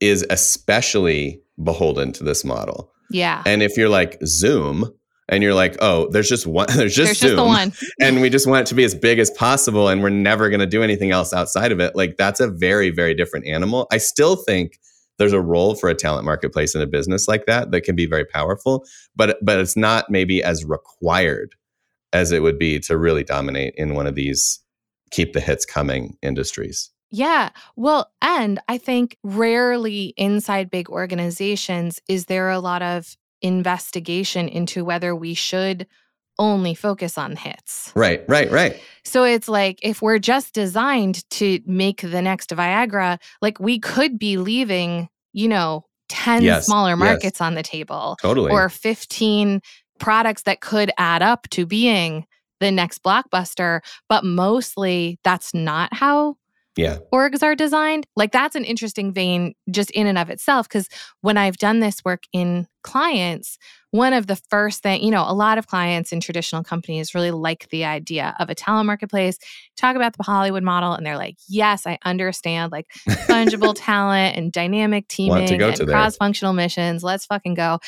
is 0.00 0.24
especially 0.28 1.40
beholden 1.62 2.12
to 2.12 2.24
this 2.24 2.44
model. 2.44 2.92
yeah 3.10 3.42
And 3.46 3.62
if 3.62 3.76
you're 3.76 3.88
like 3.88 4.18
Zoom 4.24 4.90
and 5.28 5.42
you're 5.42 5.54
like, 5.54 5.76
oh, 5.80 6.08
there's 6.10 6.28
just 6.28 6.46
one, 6.46 6.66
there's 6.76 6.94
just 6.94 7.08
there's 7.08 7.18
Zoom. 7.18 7.28
just 7.30 7.36
the 7.36 7.44
one 7.44 7.72
and 8.00 8.20
we 8.20 8.30
just 8.30 8.46
want 8.46 8.62
it 8.62 8.66
to 8.68 8.74
be 8.74 8.84
as 8.84 8.94
big 8.94 9.18
as 9.18 9.30
possible 9.30 9.88
and 9.88 10.02
we're 10.02 10.10
never 10.10 10.48
going 10.50 10.60
to 10.60 10.66
do 10.66 10.82
anything 10.82 11.10
else 11.10 11.32
outside 11.32 11.72
of 11.72 11.80
it 11.80 11.96
like 11.96 12.16
that's 12.16 12.40
a 12.40 12.48
very 12.48 12.90
very 12.90 13.14
different 13.14 13.46
animal 13.46 13.86
i 13.90 13.98
still 13.98 14.36
think 14.36 14.78
there's 15.18 15.32
a 15.32 15.40
role 15.40 15.74
for 15.74 15.88
a 15.88 15.94
talent 15.94 16.24
marketplace 16.24 16.74
in 16.74 16.80
a 16.82 16.86
business 16.86 17.26
like 17.26 17.46
that 17.46 17.70
that 17.70 17.80
can 17.82 17.96
be 17.96 18.06
very 18.06 18.24
powerful 18.24 18.84
but 19.16 19.38
but 19.42 19.58
it's 19.58 19.76
not 19.76 20.10
maybe 20.10 20.42
as 20.42 20.64
required 20.64 21.54
as 22.12 22.30
it 22.32 22.42
would 22.42 22.58
be 22.58 22.78
to 22.78 22.96
really 22.96 23.24
dominate 23.24 23.74
in 23.76 23.94
one 23.94 24.06
of 24.06 24.14
these 24.14 24.60
keep 25.10 25.32
the 25.32 25.40
hits 25.40 25.64
coming 25.64 26.16
industries 26.22 26.90
Yeah. 27.10 27.50
Well, 27.76 28.10
and 28.20 28.60
I 28.68 28.78
think 28.78 29.16
rarely 29.22 30.12
inside 30.16 30.70
big 30.70 30.88
organizations 30.88 32.00
is 32.08 32.26
there 32.26 32.50
a 32.50 32.58
lot 32.58 32.82
of 32.82 33.16
investigation 33.42 34.48
into 34.48 34.84
whether 34.84 35.14
we 35.14 35.34
should 35.34 35.86
only 36.38 36.74
focus 36.74 37.16
on 37.16 37.36
hits. 37.36 37.92
Right, 37.94 38.22
right, 38.28 38.50
right. 38.50 38.80
So 39.04 39.24
it's 39.24 39.48
like 39.48 39.78
if 39.82 40.02
we're 40.02 40.18
just 40.18 40.52
designed 40.52 41.28
to 41.30 41.60
make 41.64 42.02
the 42.02 42.20
next 42.20 42.50
Viagra, 42.50 43.18
like 43.40 43.58
we 43.58 43.78
could 43.78 44.18
be 44.18 44.36
leaving, 44.36 45.08
you 45.32 45.48
know, 45.48 45.86
10 46.08 46.42
Yes, 46.42 46.66
smaller 46.66 46.90
yes. 46.90 46.98
markets 46.98 47.40
on 47.40 47.54
the 47.54 47.62
table 47.62 48.16
Totally. 48.20 48.50
or 48.52 48.68
15 48.68 49.60
products 49.98 50.42
that 50.42 50.60
could 50.60 50.90
add 50.98 51.22
up 51.22 51.48
to 51.50 51.66
being 51.66 52.26
the 52.60 52.70
next 52.70 53.02
blockbuster. 53.02 53.80
But 54.08 54.24
mostly 54.24 55.18
that's 55.24 55.54
not 55.54 55.92
how 55.94 56.36
yeah. 56.76 56.98
orgs 57.12 57.42
are 57.42 57.54
designed. 57.54 58.06
Like 58.16 58.32
that's 58.32 58.54
an 58.54 58.64
interesting 58.64 59.12
vein 59.12 59.54
just 59.70 59.90
in 59.92 60.06
and 60.06 60.18
of 60.18 60.30
itself. 60.30 60.68
Because 60.68 60.88
when 61.22 61.36
I've 61.36 61.56
done 61.56 61.80
this 61.80 62.04
work 62.04 62.24
in 62.32 62.66
clients, 62.82 63.58
one 63.90 64.12
of 64.12 64.26
the 64.26 64.36
first 64.36 64.82
thing, 64.82 65.02
you 65.02 65.10
know, 65.10 65.24
a 65.26 65.32
lot 65.32 65.58
of 65.58 65.66
clients 65.66 66.12
in 66.12 66.20
traditional 66.20 66.62
companies 66.62 67.14
really 67.14 67.30
like 67.30 67.68
the 67.70 67.84
idea 67.84 68.36
of 68.38 68.50
a 68.50 68.54
talent 68.54 68.86
marketplace. 68.86 69.38
Talk 69.76 69.96
about 69.96 70.16
the 70.16 70.22
Hollywood 70.22 70.62
model, 70.62 70.92
and 70.92 71.04
they're 71.04 71.16
like, 71.16 71.36
"Yes, 71.48 71.86
I 71.86 71.98
understand 72.04 72.72
like 72.72 72.86
fungible 73.08 73.74
talent 73.76 74.36
and 74.36 74.52
dynamic 74.52 75.08
teaming 75.08 75.50
and 75.50 75.88
cross-functional 75.88 76.52
missions. 76.52 77.02
Let's 77.02 77.26
fucking 77.26 77.54
go." 77.54 77.78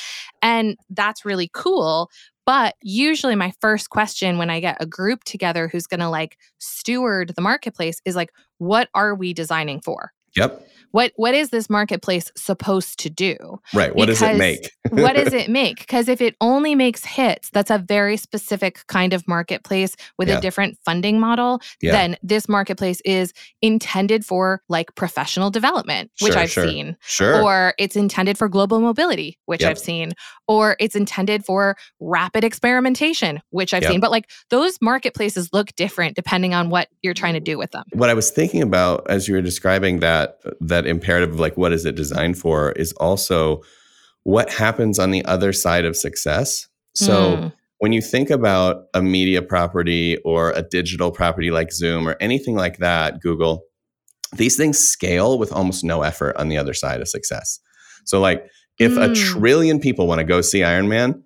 And 0.40 0.76
that's 0.88 1.24
really 1.24 1.50
cool. 1.52 2.10
But 2.48 2.76
usually, 2.80 3.36
my 3.36 3.52
first 3.60 3.90
question 3.90 4.38
when 4.38 4.48
I 4.48 4.58
get 4.58 4.78
a 4.80 4.86
group 4.86 5.24
together 5.24 5.68
who's 5.68 5.86
going 5.86 6.00
to 6.00 6.08
like 6.08 6.38
steward 6.56 7.34
the 7.36 7.42
marketplace 7.42 8.00
is 8.06 8.16
like, 8.16 8.30
what 8.56 8.88
are 8.94 9.14
we 9.14 9.34
designing 9.34 9.82
for? 9.82 10.12
Yep. 10.36 10.66
What 10.90 11.12
what 11.16 11.34
is 11.34 11.50
this 11.50 11.68
marketplace 11.68 12.32
supposed 12.34 12.98
to 13.00 13.10
do? 13.10 13.60
Right. 13.74 13.94
What 13.94 14.06
does 14.06 14.22
it 14.22 14.38
make? 14.38 14.72
what 14.90 15.16
does 15.16 15.32
it 15.34 15.50
make? 15.50 15.80
Because 15.80 16.08
if 16.08 16.22
it 16.22 16.34
only 16.40 16.74
makes 16.74 17.04
hits, 17.04 17.50
that's 17.50 17.70
a 17.70 17.78
very 17.78 18.16
specific 18.16 18.86
kind 18.86 19.12
of 19.12 19.26
marketplace 19.28 19.94
with 20.16 20.28
Yeah. 20.28 20.38
a 20.38 20.40
different 20.40 20.78
funding 20.86 21.20
model. 21.20 21.60
Yeah. 21.82 21.92
Then 21.92 22.16
this 22.22 22.48
marketplace 22.48 23.02
is 23.04 23.34
intended 23.60 24.24
for 24.24 24.62
like 24.70 24.94
professional 24.94 25.50
development, 25.50 26.10
which 26.20 26.32
Sure, 26.32 26.42
I've 26.42 26.50
sure. 26.50 26.66
seen, 26.66 26.96
Sure. 27.02 27.42
or 27.42 27.74
it's 27.78 27.96
intended 27.96 28.38
for 28.38 28.48
global 28.48 28.80
mobility, 28.80 29.38
which 29.44 29.60
Yep. 29.60 29.70
I've 29.70 29.78
seen, 29.78 30.12
or 30.46 30.74
it's 30.80 30.96
intended 30.96 31.44
for 31.44 31.76
rapid 32.00 32.44
experimentation, 32.44 33.42
which 33.50 33.74
I've 33.74 33.82
Yep. 33.82 33.92
seen. 33.92 34.00
But 34.00 34.10
like 34.10 34.30
those 34.48 34.78
marketplaces 34.80 35.50
look 35.52 35.74
different 35.76 36.16
depending 36.16 36.54
on 36.54 36.70
what 36.70 36.88
you're 37.02 37.14
trying 37.14 37.34
to 37.34 37.40
mm. 37.40 37.44
do 37.44 37.58
with 37.58 37.72
them. 37.72 37.84
what 37.92 38.08
I 38.08 38.14
was 38.14 38.30
thinking 38.30 38.62
about 38.62 39.06
as 39.10 39.28
you 39.28 39.34
were 39.34 39.42
describing 39.42 40.00
that 40.00 40.17
that 40.60 40.86
imperative 40.86 41.30
of 41.34 41.40
like 41.40 41.56
what 41.56 41.72
is 41.72 41.84
it 41.84 41.94
designed 41.94 42.38
for 42.38 42.72
is 42.72 42.92
also 42.94 43.62
what 44.24 44.50
happens 44.50 44.98
on 44.98 45.10
the 45.10 45.24
other 45.24 45.52
side 45.52 45.84
of 45.84 45.96
success. 45.96 46.66
So 46.94 47.36
Mm. 47.36 47.52
when 47.78 47.92
you 47.92 48.02
think 48.02 48.30
about 48.30 48.84
a 48.94 49.00
media 49.02 49.40
property 49.42 50.16
or 50.24 50.50
a 50.50 50.62
digital 50.62 51.10
property 51.10 51.50
like 51.50 51.72
Zoom 51.72 52.08
or 52.08 52.16
anything 52.20 52.56
like 52.56 52.78
that, 52.78 53.20
Google, 53.20 53.62
these 54.36 54.56
things 54.56 54.78
scale 54.78 55.38
with 55.38 55.52
almost 55.52 55.84
no 55.84 56.02
effort 56.02 56.36
on 56.36 56.48
the 56.48 56.58
other 56.58 56.74
side 56.74 57.00
of 57.00 57.08
success. 57.08 57.60
So 58.04 58.20
like 58.20 58.44
if 58.78 58.96
a 58.96 59.08
Mm. 59.08 59.14
trillion 59.32 59.80
people 59.80 60.06
want 60.06 60.18
to 60.20 60.24
go 60.24 60.40
see 60.40 60.62
Iron 60.64 60.88
Man, 60.88 61.22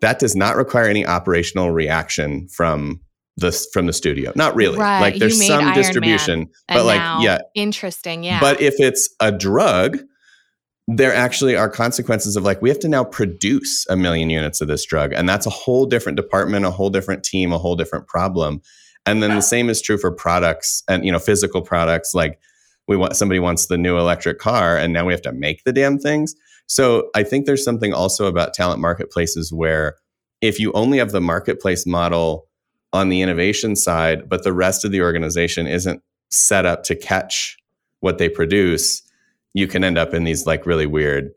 that 0.00 0.18
does 0.20 0.34
not 0.36 0.56
require 0.56 0.86
any 0.86 1.04
operational 1.04 1.72
reaction 1.72 2.48
from 2.48 3.00
the 3.38 3.52
from 3.72 3.86
the 3.86 3.92
studio. 3.92 4.32
Not 4.34 4.54
really. 4.54 4.78
Right. 4.78 5.00
Like 5.00 5.14
You 5.14 5.20
there's 5.20 5.38
made 5.38 5.48
some 5.48 5.64
Iron 5.64 5.74
distribution, 5.74 6.48
but 6.66 6.84
like 6.84 6.98
now, 6.98 7.20
yeah, 7.20 7.38
interesting. 7.54 8.24
Yeah. 8.24 8.40
but 8.40 8.60
if 8.60 8.74
it's 8.80 9.08
a 9.20 9.30
drug, 9.30 9.98
there 10.88 11.14
actually 11.14 11.54
are 11.54 11.68
consequences 11.68 12.36
of 12.36 12.42
like 12.42 12.60
we 12.60 12.68
have 12.68 12.78
to 12.80 12.88
now 12.88 13.04
produce 13.04 13.86
a 13.88 13.96
million 13.96 14.30
units 14.30 14.60
of 14.60 14.68
this 14.68 14.84
drug, 14.84 15.12
and 15.12 15.28
that's 15.28 15.46
a 15.46 15.50
whole 15.50 15.86
different 15.86 16.16
department, 16.16 16.64
a 16.66 16.70
whole 16.70 16.90
different 16.90 17.22
team, 17.22 17.52
a 17.52 17.58
whole 17.58 17.76
different 17.76 18.06
problem. 18.08 18.60
And 19.06 19.22
then 19.22 19.34
the 19.34 19.40
same 19.40 19.70
is 19.70 19.80
true 19.80 19.96
for 19.96 20.10
products 20.10 20.82
and 20.88 21.04
you 21.04 21.12
know 21.12 21.18
physical 21.18 21.62
products. 21.62 22.14
Like 22.14 22.40
we 22.88 22.96
want 22.96 23.16
somebody 23.16 23.38
wants 23.38 23.66
the 23.66 23.78
new 23.78 23.98
electric 23.98 24.38
car, 24.38 24.76
and 24.76 24.92
now 24.92 25.06
we 25.06 25.12
have 25.12 25.22
to 25.22 25.32
make 25.32 25.62
the 25.64 25.72
damn 25.72 25.98
things. 25.98 26.34
So 26.66 27.08
I 27.14 27.22
think 27.22 27.46
there's 27.46 27.64
something 27.64 27.94
also 27.94 28.26
about 28.26 28.52
talent 28.52 28.80
marketplaces 28.80 29.52
where 29.52 29.96
if 30.40 30.60
you 30.60 30.72
only 30.72 30.98
have 30.98 31.12
the 31.12 31.20
marketplace 31.20 31.86
model 31.86 32.47
on 32.92 33.08
the 33.08 33.20
innovation 33.22 33.76
side, 33.76 34.28
but 34.28 34.44
the 34.44 34.52
rest 34.52 34.84
of 34.84 34.90
the 34.92 35.00
organization 35.02 35.66
isn't 35.66 36.02
set 36.30 36.64
up 36.66 36.82
to 36.84 36.94
catch 36.94 37.56
what 38.00 38.18
they 38.18 38.28
produce, 38.28 39.02
you 39.54 39.66
can 39.66 39.84
end 39.84 39.98
up 39.98 40.14
in 40.14 40.24
these 40.24 40.46
like 40.46 40.66
really 40.66 40.86
weird 40.86 41.30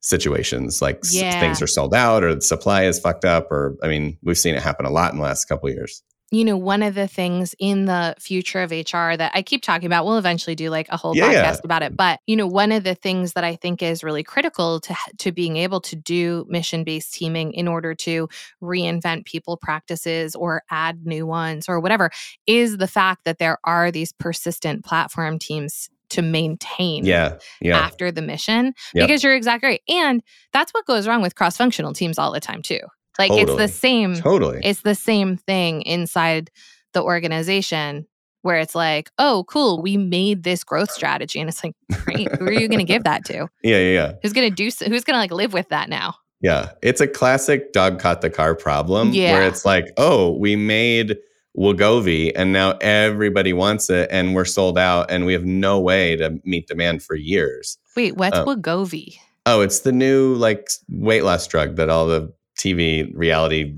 situations. 0.00 0.80
Like 0.82 0.98
s- 0.98 1.14
things 1.40 1.62
are 1.62 1.66
sold 1.66 1.94
out 1.94 2.24
or 2.24 2.34
the 2.34 2.40
supply 2.40 2.84
is 2.84 2.98
fucked 2.98 3.24
up. 3.24 3.50
Or, 3.50 3.76
I 3.82 3.88
mean, 3.88 4.18
we've 4.22 4.38
seen 4.38 4.54
it 4.54 4.62
happen 4.62 4.86
a 4.86 4.90
lot 4.90 5.12
in 5.12 5.18
the 5.18 5.24
last 5.24 5.46
couple 5.46 5.68
of 5.68 5.74
years. 5.74 6.02
You 6.30 6.44
know, 6.44 6.56
one 6.58 6.82
of 6.82 6.94
the 6.94 7.08
things 7.08 7.54
in 7.58 7.86
the 7.86 8.14
future 8.18 8.60
of 8.60 8.70
HR 8.70 9.16
that 9.16 9.32
I 9.34 9.40
keep 9.42 9.62
talking 9.62 9.86
about, 9.86 10.04
we'll 10.04 10.18
eventually 10.18 10.54
do 10.54 10.68
like 10.68 10.86
a 10.90 10.96
whole 10.96 11.16
Yeah, 11.16 11.24
podcast 11.28 11.32
yeah. 11.54 11.60
about 11.64 11.82
it. 11.82 11.96
But, 11.96 12.20
you 12.26 12.36
know, 12.36 12.46
one 12.46 12.70
of 12.70 12.84
the 12.84 12.94
things 12.94 13.32
that 13.32 13.44
I 13.44 13.56
think 13.56 13.82
is 13.82 14.04
really 14.04 14.22
critical 14.22 14.78
to, 14.80 14.94
to 15.18 15.32
being 15.32 15.56
able 15.56 15.80
to 15.80 15.96
do 15.96 16.44
mission 16.48 16.84
based 16.84 17.14
teaming 17.14 17.52
in 17.52 17.66
order 17.66 17.94
to 17.94 18.28
reinvent 18.62 19.24
people 19.24 19.56
practices 19.56 20.34
or 20.34 20.62
add 20.70 21.06
new 21.06 21.24
ones 21.26 21.66
or 21.68 21.80
whatever 21.80 22.10
is 22.46 22.76
the 22.76 22.88
fact 22.88 23.24
that 23.24 23.38
there 23.38 23.58
are 23.64 23.90
these 23.90 24.12
persistent 24.12 24.84
platform 24.84 25.38
teams 25.38 25.88
to 26.10 26.22
maintain 26.22 27.04
Yeah. 27.04 27.36
Yeah. 27.60 27.78
after 27.78 28.10
the 28.10 28.22
mission 28.22 28.74
Yep. 28.94 29.06
because 29.08 29.22
you're 29.22 29.34
exactly 29.34 29.68
right. 29.68 29.82
And 29.88 30.22
that's 30.52 30.72
what 30.72 30.86
goes 30.86 31.06
wrong 31.06 31.20
with 31.22 31.34
cross 31.34 31.56
functional 31.56 31.92
teams 31.92 32.18
all 32.18 32.32
the 32.32 32.40
time, 32.40 32.62
too. 32.62 32.80
Like 33.18 33.32
it's 33.32 33.54
the 33.54 33.68
same 33.68 34.14
Totally. 34.14 34.60
it's 34.62 34.82
the 34.82 34.94
same 34.94 35.36
thing 35.36 35.82
inside 35.82 36.50
the 36.94 37.02
organization 37.02 38.06
where 38.42 38.56
it's 38.58 38.74
like, 38.76 39.10
oh, 39.18 39.44
cool, 39.48 39.82
we 39.82 39.96
made 39.96 40.44
this 40.44 40.62
growth 40.62 40.90
strategy. 40.92 41.40
And 41.40 41.48
it's 41.48 41.62
like, 41.64 41.74
great, 42.04 42.30
who 42.36 42.46
are 42.46 42.52
you 42.52 42.68
going 42.68 42.78
to 42.78 42.84
give 42.84 43.02
that 43.04 43.24
to? 43.26 43.48
yeah. 43.62 43.76
Yeah. 43.78 43.92
Yeah. 43.92 44.12
Who's 44.22 44.32
going 44.32 44.48
to 44.48 44.54
do, 44.54 44.68
s- 44.68 44.78
who's 44.80 45.02
going 45.04 45.14
to 45.16 45.18
like 45.20 45.32
live 45.32 45.52
with 45.52 45.68
that 45.70 45.88
now? 45.88 46.14
Yeah. 46.40 46.70
It's 46.80 47.00
a 47.00 47.08
classic 47.08 47.72
dog 47.72 47.98
caught 47.98 48.20
the 48.20 48.30
car 48.30 48.54
problem 48.54 49.10
Yeah. 49.10 49.32
where 49.32 49.42
it's 49.48 49.64
like, 49.64 49.86
oh, 49.96 50.36
we 50.38 50.54
made 50.54 51.16
Wegovy 51.58 52.30
and 52.36 52.52
now 52.52 52.78
everybody 52.80 53.52
wants 53.52 53.90
it 53.90 54.08
and 54.12 54.34
we're 54.34 54.44
sold 54.44 54.78
out 54.78 55.10
and 55.10 55.26
we 55.26 55.32
have 55.32 55.44
no 55.44 55.80
way 55.80 56.14
to 56.16 56.38
meet 56.44 56.68
demand 56.68 57.02
for 57.02 57.16
years. 57.16 57.76
Wait, 57.96 58.16
what's 58.16 58.36
Oh. 58.38 58.44
Wegovy? 58.44 59.16
Oh, 59.46 59.60
it's 59.62 59.80
the 59.80 59.92
new 59.92 60.34
like 60.34 60.68
weight 60.88 61.24
loss 61.24 61.46
drug 61.48 61.76
that 61.76 61.88
all 61.88 62.06
the 62.06 62.32
TV 62.58 63.10
reality 63.14 63.76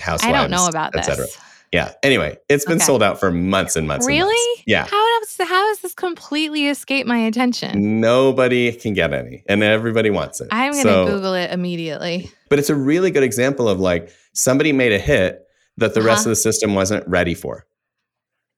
housewives. 0.00 0.34
I 0.34 0.40
don't 0.40 0.50
know 0.50 0.66
about 0.66 0.96
et 0.96 1.02
cetera. 1.04 1.24
this. 1.26 1.38
Yeah. 1.72 1.92
Anyway, 2.02 2.38
it's 2.48 2.64
been 2.64 2.76
Okay. 2.76 2.84
sold 2.84 3.02
out 3.02 3.20
for 3.20 3.30
months 3.30 3.76
and 3.76 3.86
months. 3.86 4.06
and 4.06 4.16
months. 4.16 4.26
Really? 4.28 4.62
Yeah. 4.66 4.86
How 4.86 5.18
does 5.20 5.36
how 5.46 5.68
has 5.68 5.80
this 5.80 5.92
completely 5.94 6.66
escaped 6.68 7.06
my 7.06 7.18
attention? 7.18 8.00
Nobody 8.00 8.72
can 8.72 8.94
get 8.94 9.12
any, 9.12 9.44
and 9.48 9.62
everybody 9.62 10.08
wants 10.10 10.40
it. 10.40 10.48
I'm 10.50 10.72
going 10.72 10.84
to 10.84 10.90
So- 10.90 11.06
Google 11.06 11.34
it 11.34 11.50
immediately. 11.52 12.30
But 12.48 12.58
it's 12.58 12.70
a 12.70 12.74
really 12.74 13.10
good 13.10 13.22
example 13.22 13.68
of 13.68 13.78
like 13.80 14.10
somebody 14.32 14.72
made 14.72 14.92
a 14.92 14.98
hit 14.98 15.42
that 15.76 15.92
the 15.94 16.00
rest 16.00 16.20
Uh-huh. 16.20 16.30
of 16.30 16.36
the 16.36 16.36
system 16.36 16.74
wasn't 16.74 17.06
ready 17.06 17.34
for. 17.34 17.66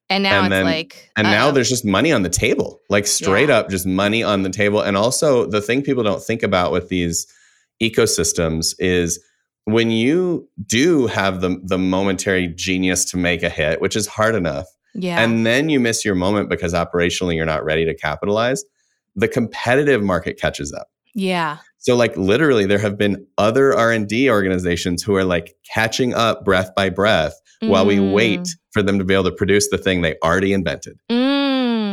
And 0.09 0.23
now 0.23 0.39
And 0.39 0.47
it's 0.47 0.51
then- 0.53 0.65
like, 0.65 1.11
And 1.17 1.27
now 1.29 1.49
uh-oh. 1.49 1.53
there's 1.53 1.69
just 1.69 1.85
money 1.85 2.13
on 2.13 2.23
the 2.23 2.29
table, 2.29 2.81
like 2.89 3.07
straight 3.09 3.49
Yeah. 3.49 3.59
up, 3.59 3.71
just 3.71 3.87
money 3.87 4.23
on 4.23 4.43
the 4.45 4.51
table. 4.51 4.81
And 4.81 4.97
also, 4.97 5.47
the 5.47 5.61
thing 5.61 5.83
people 5.83 6.03
don't 6.05 6.23
think 6.23 6.43
about 6.45 6.71
with 6.73 6.89
these 6.89 7.27
ecosystems 7.83 8.75
is 8.79 9.19
when 9.73 9.91
you 9.91 10.49
do 10.67 11.07
have 11.07 11.41
the, 11.41 11.61
the 11.65 11.79
momentary 11.79 12.49
genius 12.49 13.05
to 13.07 13.17
make 13.17 13.43
a 13.43 13.49
hit, 13.49 13.81
which 13.81 13.97
is 13.97 14.07
hard 14.07 14.35
enough, 14.35 14.67
yeah. 14.95 15.21
and 15.21 15.47
then 15.47 15.69
you 15.69 15.81
miss 15.81 16.05
your 16.05 16.15
moment 16.15 16.49
because 16.49 16.73
operationally 16.73 17.37
you're 17.37 17.47
not 17.47 17.65
ready 17.65 17.85
to 17.85 17.95
capitalize, 17.95 18.65
the 19.17 19.29
competitive 19.29 20.03
market 20.03 20.39
catches 20.39 20.73
up. 20.73 20.89
yeah. 21.15 21.59
So 21.83 21.97
like 21.97 22.15
literally 22.15 22.67
there 22.67 22.79
have 22.79 22.99
been 22.99 23.27
other 23.39 23.75
R&D 23.75 24.29
organizations 24.31 25.03
who 25.03 25.17
are 25.17 25.25
like 25.25 25.55
catching 25.73 26.13
up 26.13 26.45
breath 26.45 26.75
by 26.77 26.91
breath 26.91 27.33
while 27.61 27.87
we 27.87 27.99
wait 27.99 28.49
for 28.73 28.83
them 28.83 28.99
to 28.99 29.05
be 29.05 29.15
able 29.15 29.25
to 29.25 29.33
produce 29.33 29.71
the 29.71 29.79
thing 29.79 30.03
they 30.03 30.15
already 30.23 30.53
invented. 30.53 30.99
Mm, 31.11 31.30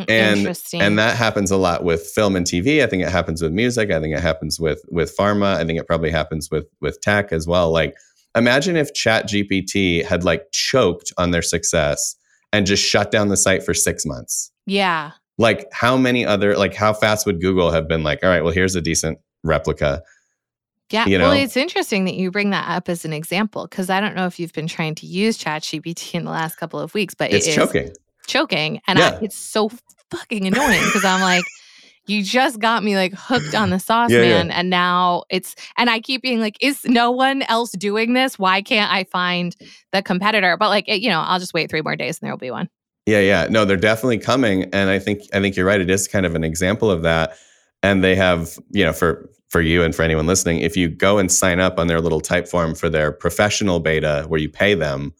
And- 0.08 0.39
interesting. 0.39 0.82
And 0.82 0.98
that 1.00 1.17
happens 1.17 1.52
a 1.52 1.58
lot 1.58 1.84
with 1.84 2.06
film 2.08 2.36
and 2.36 2.46
TV. 2.46 2.84
I 2.84 2.88
think 2.88 3.04
it 3.04 3.10
happens 3.10 3.41
with 3.41 3.52
music. 3.52 3.91
I 3.91 4.00
think 4.00 4.15
it 4.15 4.22
happens 4.22 4.60
with 4.60 4.82
with 4.89 5.15
pharma. 5.17 5.56
I 5.56 5.65
think 5.65 5.80
it 5.80 5.88
probably 5.88 6.12
happens 6.12 6.50
with 6.52 6.65
with 6.82 7.00
tech 7.02 7.32
as 7.32 7.48
well. 7.48 7.72
Like 7.72 7.96
imagine 8.36 8.76
if 8.78 8.93
Chat 8.93 9.28
GPT 9.28 10.06
had 10.06 10.24
like 10.24 10.46
choked 10.52 11.12
on 11.17 11.32
their 11.32 11.41
success 11.41 12.15
and 12.54 12.65
just 12.65 12.84
shut 12.84 13.12
down 13.12 13.28
the 13.30 13.38
site 13.38 13.63
for 13.63 13.74
6 13.74 14.06
months. 14.06 14.52
yeah. 14.65 15.12
Like 15.39 15.67
how 15.72 15.98
many 15.98 16.26
other 16.26 16.56
like 16.58 16.74
how 16.74 16.93
fast 16.93 17.26
would 17.28 17.39
Google 17.41 17.70
have 17.72 17.88
been 17.88 18.04
like, 18.04 18.24
all 18.24 18.30
right, 18.30 18.43
well 18.43 18.54
here's 18.54 18.76
a 18.76 18.82
decent 18.82 19.20
replica. 19.43 20.02
Yeah. 20.89 21.06
you 21.06 21.20
well, 21.20 21.34
know? 21.36 21.39
it's 21.41 21.58
interesting 21.58 22.06
that 22.06 22.15
you 22.15 22.32
bring 22.32 22.50
that 22.52 22.65
up 22.70 22.88
as 22.89 23.04
an 23.06 23.12
example 23.13 23.67
because 23.67 23.89
I 23.89 24.00
don't 24.00 24.15
know 24.15 24.26
if 24.26 24.39
you've 24.39 24.54
been 24.54 24.67
trying 24.67 24.96
to 24.96 25.06
use 25.06 25.38
ChatGPT 25.38 26.13
in 26.15 26.24
the 26.24 26.32
last 26.32 26.56
couple 26.56 26.80
of 26.80 26.93
weeks, 26.93 27.13
but 27.13 27.32
It's 27.32 27.46
it 27.46 27.50
is 27.50 27.56
choking. 27.56 27.91
choking. 28.26 28.82
And 28.88 28.98
Yeah. 28.98 29.17
I, 29.22 29.26
it's 29.26 29.36
so 29.36 29.70
fucking 30.12 30.46
annoying 30.48 30.84
because 30.86 31.06
I'm 31.06 31.22
like, 31.22 31.43
you 32.06 32.24
just 32.24 32.60
got 32.60 32.84
me 32.84 32.96
like 32.96 33.13
hooked 33.13 33.54
on 33.54 33.70
the 33.70 33.80
sauce, 33.80 34.12
Yeah, 34.12 34.22
yeah. 34.22 34.43
man. 34.43 34.52
And 34.52 34.70
now 34.70 35.24
it's, 35.30 35.56
and 35.78 35.89
I 35.89 36.00
keep 36.00 36.22
being 36.22 36.39
like, 36.39 36.58
is 36.62 36.86
no 36.86 37.12
one 37.12 37.41
else 37.43 37.72
doing 37.72 38.13
this? 38.13 38.39
Why 38.39 38.62
can't 38.62 38.91
I 38.91 39.04
find 39.04 39.56
the 39.91 40.02
competitor? 40.02 40.56
But 40.58 40.70
like, 40.70 40.88
it, 40.88 41.02
you 41.02 41.10
know, 41.10 41.20
I'll 41.20 41.39
just 41.39 41.54
wait 41.54 41.70
three 41.70 41.82
more 41.82 41.96
days 41.98 42.20
and 42.20 42.26
there 42.28 42.32
will 42.34 42.38
be 42.38 42.52
one. 42.52 42.70
Yeah, 43.06 43.20
yeah. 43.20 43.48
No, 43.50 43.65
they're 43.65 43.78
definitely 43.78 44.20
coming. 44.20 44.63
And 44.74 44.89
I 44.89 45.00
think 45.00 45.22
I 45.34 45.39
think 45.39 45.56
you're 45.56 45.65
right. 45.65 45.80
It 45.80 45.89
is 45.89 46.08
kind 46.08 46.26
of 46.26 46.36
an 46.36 46.43
example 46.43 46.91
of 46.91 47.04
that. 47.04 47.38
And 47.84 48.04
they 48.04 48.15
have, 48.15 48.58
you 48.72 48.84
know, 48.84 48.91
for 48.93 49.30
for 49.50 49.62
you 49.62 49.82
and 49.82 49.96
for 49.96 50.04
anyone 50.04 50.28
listening, 50.28 50.60
if 50.60 50.76
you 50.76 50.89
go 50.89 51.17
and 51.17 51.32
sign 51.32 51.62
up 51.62 51.80
on 51.80 51.88
their 51.88 52.02
little 52.02 52.20
type 52.20 52.50
form 52.50 52.76
for 52.76 52.89
their 52.89 53.13
professional 53.13 53.80
beta 53.80 54.26
where 54.28 54.41
you 54.41 54.50
pay 54.50 54.74
them, 54.74 55.13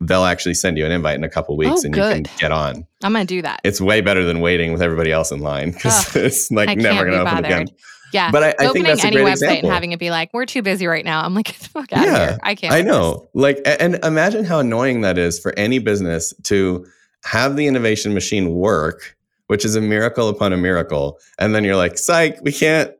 they'll 0.00 0.24
actually 0.24 0.54
send 0.54 0.78
you 0.78 0.86
an 0.86 0.92
invite 0.92 1.16
in 1.16 1.24
a 1.24 1.28
couple 1.28 1.56
weeks 1.56 1.82
Oh, 1.82 1.86
and 1.86 1.96
you 1.96 2.02
can 2.02 2.22
get 2.38 2.52
on. 2.52 2.86
I'm 3.02 3.12
going 3.12 3.26
to 3.26 3.34
do 3.34 3.42
that. 3.42 3.60
It's 3.64 3.80
way 3.80 4.00
better 4.00 4.24
than 4.24 4.40
waiting 4.40 4.72
with 4.72 4.82
everybody 4.82 5.12
else 5.12 5.30
in 5.30 5.40
line 5.40 5.72
because 5.72 6.16
it's 6.16 6.50
like 6.50 6.68
I 6.68 6.74
never 6.74 7.04
going 7.04 7.24
to 7.24 7.30
open 7.30 7.44
again. 7.44 7.68
Yeah. 8.12 8.30
But 8.30 8.42
I, 8.42 8.48
I 8.48 8.52
think 8.52 8.70
Opening 8.70 8.84
that's 8.84 9.04
a 9.04 9.06
any 9.06 9.16
website 9.18 9.30
example. 9.32 9.68
and 9.68 9.74
having 9.74 9.92
it 9.92 9.98
be 9.98 10.10
like, 10.10 10.30
we're 10.32 10.46
too 10.46 10.62
busy 10.62 10.86
right 10.86 11.04
now. 11.04 11.22
I'm 11.22 11.34
like, 11.34 11.46
get 11.46 11.56
the 11.58 11.68
fuck 11.68 11.92
out 11.92 12.00
of 12.00 12.12
Yeah, 12.12 12.26
here. 12.30 12.38
I 12.42 12.54
can't. 12.54 12.72
I 12.72 12.82
know. 12.82 13.28
Like, 13.34 13.60
and 13.64 13.96
imagine 14.04 14.44
how 14.44 14.58
annoying 14.58 15.02
that 15.02 15.16
is 15.16 15.38
for 15.38 15.56
any 15.56 15.78
business 15.78 16.34
to 16.44 16.86
have 17.24 17.56
the 17.56 17.66
innovation 17.66 18.12
machine 18.14 18.50
work, 18.50 19.16
which 19.46 19.64
is 19.64 19.76
a 19.76 19.80
miracle 19.80 20.28
upon 20.28 20.52
a 20.52 20.56
miracle. 20.56 21.20
And 21.38 21.54
then 21.54 21.62
you're 21.62 21.76
like, 21.76 21.98
psych, 21.98 22.38
we 22.42 22.52
can't 22.52 22.92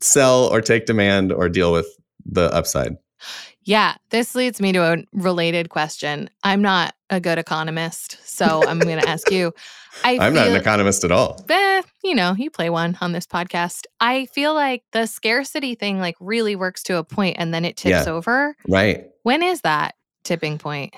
sell 0.00 0.46
or 0.46 0.60
take 0.60 0.86
demand 0.86 1.32
or 1.32 1.48
deal 1.48 1.72
with 1.72 1.86
the 2.24 2.52
upside. 2.52 2.96
Yeah, 3.68 3.96
this 4.08 4.34
leads 4.34 4.62
me 4.62 4.72
to 4.72 4.78
a 4.94 4.96
related 5.12 5.68
question. 5.68 6.30
I'm 6.42 6.62
not 6.62 6.94
a 7.10 7.20
good 7.20 7.36
economist, 7.36 8.16
so 8.26 8.64
I'm 8.66 8.78
going 8.78 8.98
to 8.98 9.06
ask 9.06 9.30
you. 9.30 9.52
I 10.04 10.16
I'm 10.18 10.32
not 10.32 10.48
an 10.48 10.56
economist 10.56 11.04
at 11.04 11.12
all. 11.12 11.44
Eh, 11.50 11.82
you 12.02 12.14
know, 12.14 12.34
you 12.34 12.50
play 12.50 12.70
one 12.70 12.96
on 13.02 13.12
this 13.12 13.26
podcast. 13.26 13.84
I 14.00 14.24
feel 14.26 14.54
like 14.54 14.84
the 14.92 15.04
scarcity 15.04 15.74
thing 15.74 15.98
like 15.98 16.16
really 16.18 16.56
works 16.56 16.82
to 16.84 16.96
a 16.96 17.04
point 17.04 17.36
and 17.38 17.52
then 17.52 17.66
it 17.66 17.76
tips 17.76 18.06
Yeah. 18.06 18.10
over. 18.12 18.56
Right. 18.66 19.04
When 19.22 19.42
is 19.42 19.60
that 19.60 19.96
tipping 20.24 20.56
point? 20.56 20.94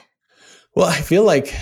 Well, 0.77 0.87
I 0.87 1.01
feel 1.01 1.25
like 1.25 1.53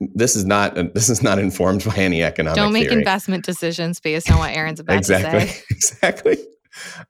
this 0.00 0.36
is 0.36 0.44
not 0.44 0.74
this 0.92 1.08
is 1.08 1.22
not 1.22 1.38
informed 1.38 1.84
by 1.86 1.94
any 1.96 2.22
economic 2.22 2.56
Don't 2.56 2.74
make 2.74 2.88
theory. 2.90 2.98
investment 2.98 3.46
decisions 3.46 3.98
based 3.98 4.30
on 4.30 4.38
what 4.38 4.54
Aaron's 4.54 4.80
about 4.80 4.98
exactly 4.98 5.40
to 5.40 5.46
say. 5.46 5.62
exactly 5.70 6.36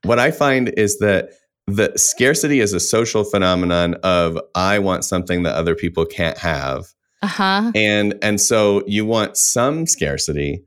what 0.05 0.19
i 0.21 0.31
find 0.31 0.69
is 0.77 0.99
that 0.99 1.31
the 1.67 1.93
scarcity 1.97 2.61
is 2.61 2.73
a 2.75 2.81
social 2.81 3.25
phenomenon 3.25 3.95
of 4.03 4.39
i 4.55 4.79
want 4.79 5.05
something 5.05 5.43
that 5.45 5.55
other 5.55 5.75
people 5.75 6.05
can't 6.05 6.39
have 6.39 6.85
Uh-huh. 7.23 7.73
and 7.75 8.15
and 8.23 8.41
so 8.41 8.83
you 8.87 9.07
want 9.07 9.37
some 9.37 9.87
scarcity 9.87 10.63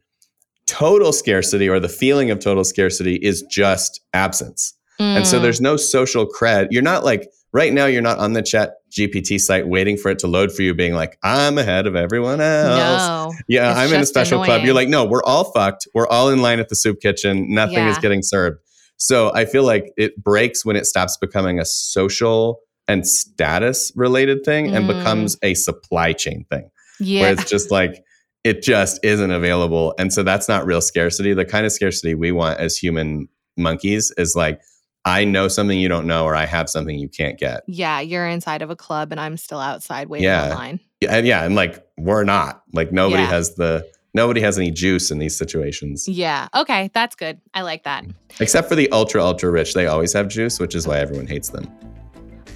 total 0.66 1.14
scarcity 1.14 1.70
or 1.70 1.80
the 1.80 1.90
feeling 1.90 2.30
of 2.32 2.40
total 2.40 2.64
scarcity 2.64 3.16
is 3.16 3.42
just 3.44 4.02
absence 4.14 4.74
and 5.00 5.28
so 5.28 5.38
Mm. 5.38 5.44
there's 5.44 5.62
no 5.62 5.78
social 5.78 6.26
cred 6.28 6.68
you're 6.72 6.82
not 6.82 7.06
like 7.06 7.30
right 7.54 7.72
now 7.72 7.86
you're 7.86 8.02
not 8.02 8.18
on 8.18 8.34
the 8.34 8.42
chat 8.42 8.74
gpt 8.92 9.40
site 9.40 9.68
waiting 9.68 9.96
for 9.96 10.10
it 10.10 10.18
to 10.20 10.28
load 10.28 10.52
for 10.52 10.64
you 10.64 10.74
being 10.74 10.94
like 10.96 11.18
i'm 11.24 11.58
ahead 11.60 11.86
of 11.86 11.96
everyone 11.96 12.42
else 12.42 13.08
no. 13.08 13.34
yeah, 13.48 13.74
I'm 13.78 13.94
in 13.94 14.02
a 14.02 14.06
special 14.06 14.44
club. 14.44 14.64
You're 14.66 14.74
like, 14.74 14.90
no, 14.90 15.06
we're 15.06 15.24
all 15.24 15.52
fucked. 15.54 15.88
We're 15.94 16.08
all 16.08 16.30
in 16.30 16.42
line 16.42 16.60
at 16.60 16.70
the 16.70 16.76
soup 16.76 17.00
kitchen. 17.02 17.54
Nothing 17.54 17.86
is 17.88 17.98
getting 18.00 18.22
served. 18.24 18.58
So 18.98 19.32
I 19.34 19.46
feel 19.46 19.64
like 19.64 19.92
it 19.98 20.22
breaks 20.22 20.66
when 20.66 20.76
it 20.76 20.86
stops 20.86 21.18
becoming 21.18 21.60
a 21.60 21.66
social 21.66 22.60
and 22.88 23.08
status 23.08 23.92
related 23.96 24.44
thing 24.44 24.74
and 24.74 24.86
Mm. 24.86 24.98
becomes 24.98 25.38
a 25.44 25.54
supply 25.54 26.14
chain 26.14 26.46
thing 26.50 26.70
Yeah. 27.00 27.22
where 27.22 27.34
it's 27.34 27.50
just 27.50 27.70
like, 27.72 28.04
it 28.44 28.62
just 28.62 29.00
isn't 29.04 29.32
available. 29.32 29.94
And 30.00 30.12
so 30.14 30.24
that's 30.24 30.48
not 30.48 30.66
real 30.66 30.82
scarcity. 30.82 31.34
The 31.34 31.44
kind 31.46 31.66
of 31.66 31.72
scarcity 31.72 32.16
we 32.16 32.32
want 32.32 32.60
as 32.60 32.78
human 32.78 33.28
monkeys 33.58 34.12
is 34.18 34.36
like, 34.36 34.62
I 35.04 35.26
know 35.26 35.48
something 35.48 35.80
you 35.80 35.88
don't 35.90 36.06
know, 36.08 36.26
or 36.26 36.36
I 36.36 36.46
have 36.46 36.70
something 36.70 36.98
you 36.98 37.08
can't 37.10 37.38
get. 37.40 37.64
yeah, 37.68 38.00
you're 38.00 38.28
inside 38.28 38.62
of 38.62 38.70
a 38.70 38.76
club 38.76 39.12
and 39.12 39.20
I'm 39.22 39.38
still 39.38 39.60
outside 39.60 40.08
waiting 40.10 40.26
Yeah. 40.26 40.52
online. 40.52 40.80
Yeah, 41.02 41.16
And 41.16 41.28
yeah, 41.28 41.44
and 41.44 41.56
like 41.56 41.86
we're 41.98 42.24
not. 42.24 42.64
Like 42.74 42.92
nobody 42.92 43.24
Yeah. 43.24 43.30
has 43.30 43.56
the 43.56 43.86
nobody 44.18 44.42
has 44.42 44.58
any 44.58 44.72
juice 44.72 45.12
in 45.12 45.20
these 45.20 45.38
situations. 45.38 46.08
Yeah. 46.08 46.50
Okay, 46.54 46.90
that's 46.94 47.16
good. 47.16 47.40
I 47.54 47.62
like 47.62 47.84
that. 47.84 48.04
Except 48.42 48.68
for 48.68 48.76
the 48.76 48.92
ultra, 48.92 49.24
ultra 49.24 49.50
rich. 49.50 49.74
They 49.74 49.88
always 49.88 50.12
have 50.12 50.28
juice, 50.28 50.60
which 50.60 50.76
is 50.76 50.86
why 50.86 50.98
everyone 50.98 51.28
hates 51.28 51.50
them. 51.50 51.72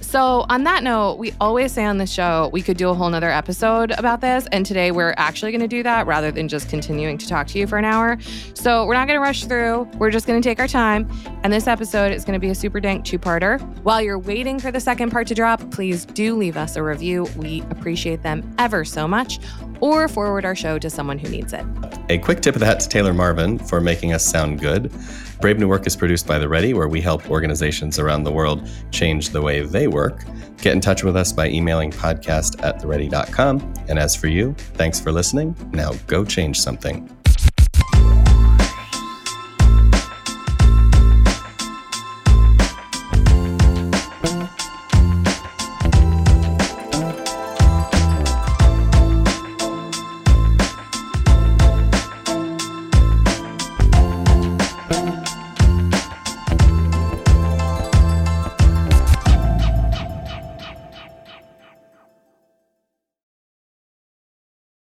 So, 0.00 0.44
on 0.50 0.64
that 0.64 0.82
note, 0.82 1.14
we 1.14 1.32
always 1.40 1.72
say 1.72 1.86
on 1.86 1.96
the 1.96 2.06
show 2.06 2.50
we 2.52 2.60
could 2.60 2.76
do 2.76 2.90
a 2.90 2.94
whole 2.94 3.08
nother 3.08 3.30
episode 3.30 3.92
about 3.92 4.20
this. 4.20 4.46
And 4.52 4.66
today 4.66 4.90
we're 4.90 5.14
actually 5.16 5.52
going 5.52 5.62
to 5.62 5.68
do 5.68 5.82
that 5.84 6.06
rather 6.06 6.30
than 6.30 6.48
just 6.48 6.68
continuing 6.68 7.16
to 7.16 7.26
talk 7.26 7.46
to 7.46 7.58
you 7.58 7.66
for 7.66 7.78
an 7.78 7.86
hour. 7.86 8.18
So, 8.52 8.84
we're 8.84 8.92
not 8.92 9.08
going 9.08 9.16
to 9.16 9.22
rush 9.22 9.46
through. 9.46 9.88
We're 9.96 10.10
just 10.10 10.26
going 10.26 10.42
to 10.42 10.46
take 10.46 10.60
our 10.60 10.68
time. 10.68 11.08
And 11.44 11.50
this 11.50 11.66
episode 11.66 12.12
is 12.12 12.26
going 12.26 12.34
to 12.34 12.40
be 12.40 12.50
a 12.50 12.54
super 12.54 12.78
dank 12.78 13.06
two 13.06 13.18
parter. 13.18 13.58
While 13.84 14.02
you're 14.02 14.18
waiting 14.18 14.58
for 14.58 14.70
the 14.70 14.80
second 14.80 15.12
part 15.12 15.28
to 15.28 15.34
drop, 15.34 15.70
please 15.70 16.04
do 16.04 16.36
leave 16.36 16.58
us 16.58 16.76
a 16.76 16.82
review. 16.82 17.26
We 17.36 17.62
appreciate 17.70 18.22
them 18.22 18.54
ever 18.58 18.84
so 18.84 19.08
much. 19.08 19.38
Or 19.82 20.08
forward 20.08 20.46
our 20.46 20.54
show 20.54 20.78
to 20.78 20.88
someone 20.88 21.18
who 21.18 21.28
needs 21.28 21.52
it. 21.52 21.66
A 22.08 22.16
quick 22.16 22.40
tip 22.40 22.54
of 22.54 22.60
the 22.60 22.66
hat 22.66 22.80
to 22.80 22.88
Taylor 22.88 23.12
Marvin 23.12 23.58
for 23.58 23.80
making 23.80 24.14
us 24.14 24.24
sound 24.24 24.60
good. 24.60 24.90
Brave 25.40 25.58
New 25.58 25.68
Work 25.68 25.86
is 25.86 25.96
produced 25.96 26.26
by 26.26 26.38
The 26.38 26.48
Ready, 26.48 26.72
where 26.72 26.88
we 26.88 27.00
help 27.00 27.30
organizations 27.30 27.98
around 27.98 28.22
the 28.22 28.32
world 28.32 28.66
change 28.92 29.30
the 29.30 29.42
way 29.42 29.60
they 29.60 29.88
work. 29.88 30.24
Get 30.58 30.72
in 30.72 30.80
touch 30.80 31.02
with 31.02 31.16
us 31.16 31.32
by 31.32 31.48
emailing 31.48 31.90
podcast 31.90 32.62
at 32.62 32.78
theready.com. 32.78 33.74
And 33.88 33.98
as 33.98 34.14
for 34.14 34.28
you, 34.28 34.54
thanks 34.74 35.00
for 35.00 35.10
listening. 35.10 35.56
Now 35.72 35.92
go 36.06 36.24
change 36.24 36.60
something. 36.60 37.10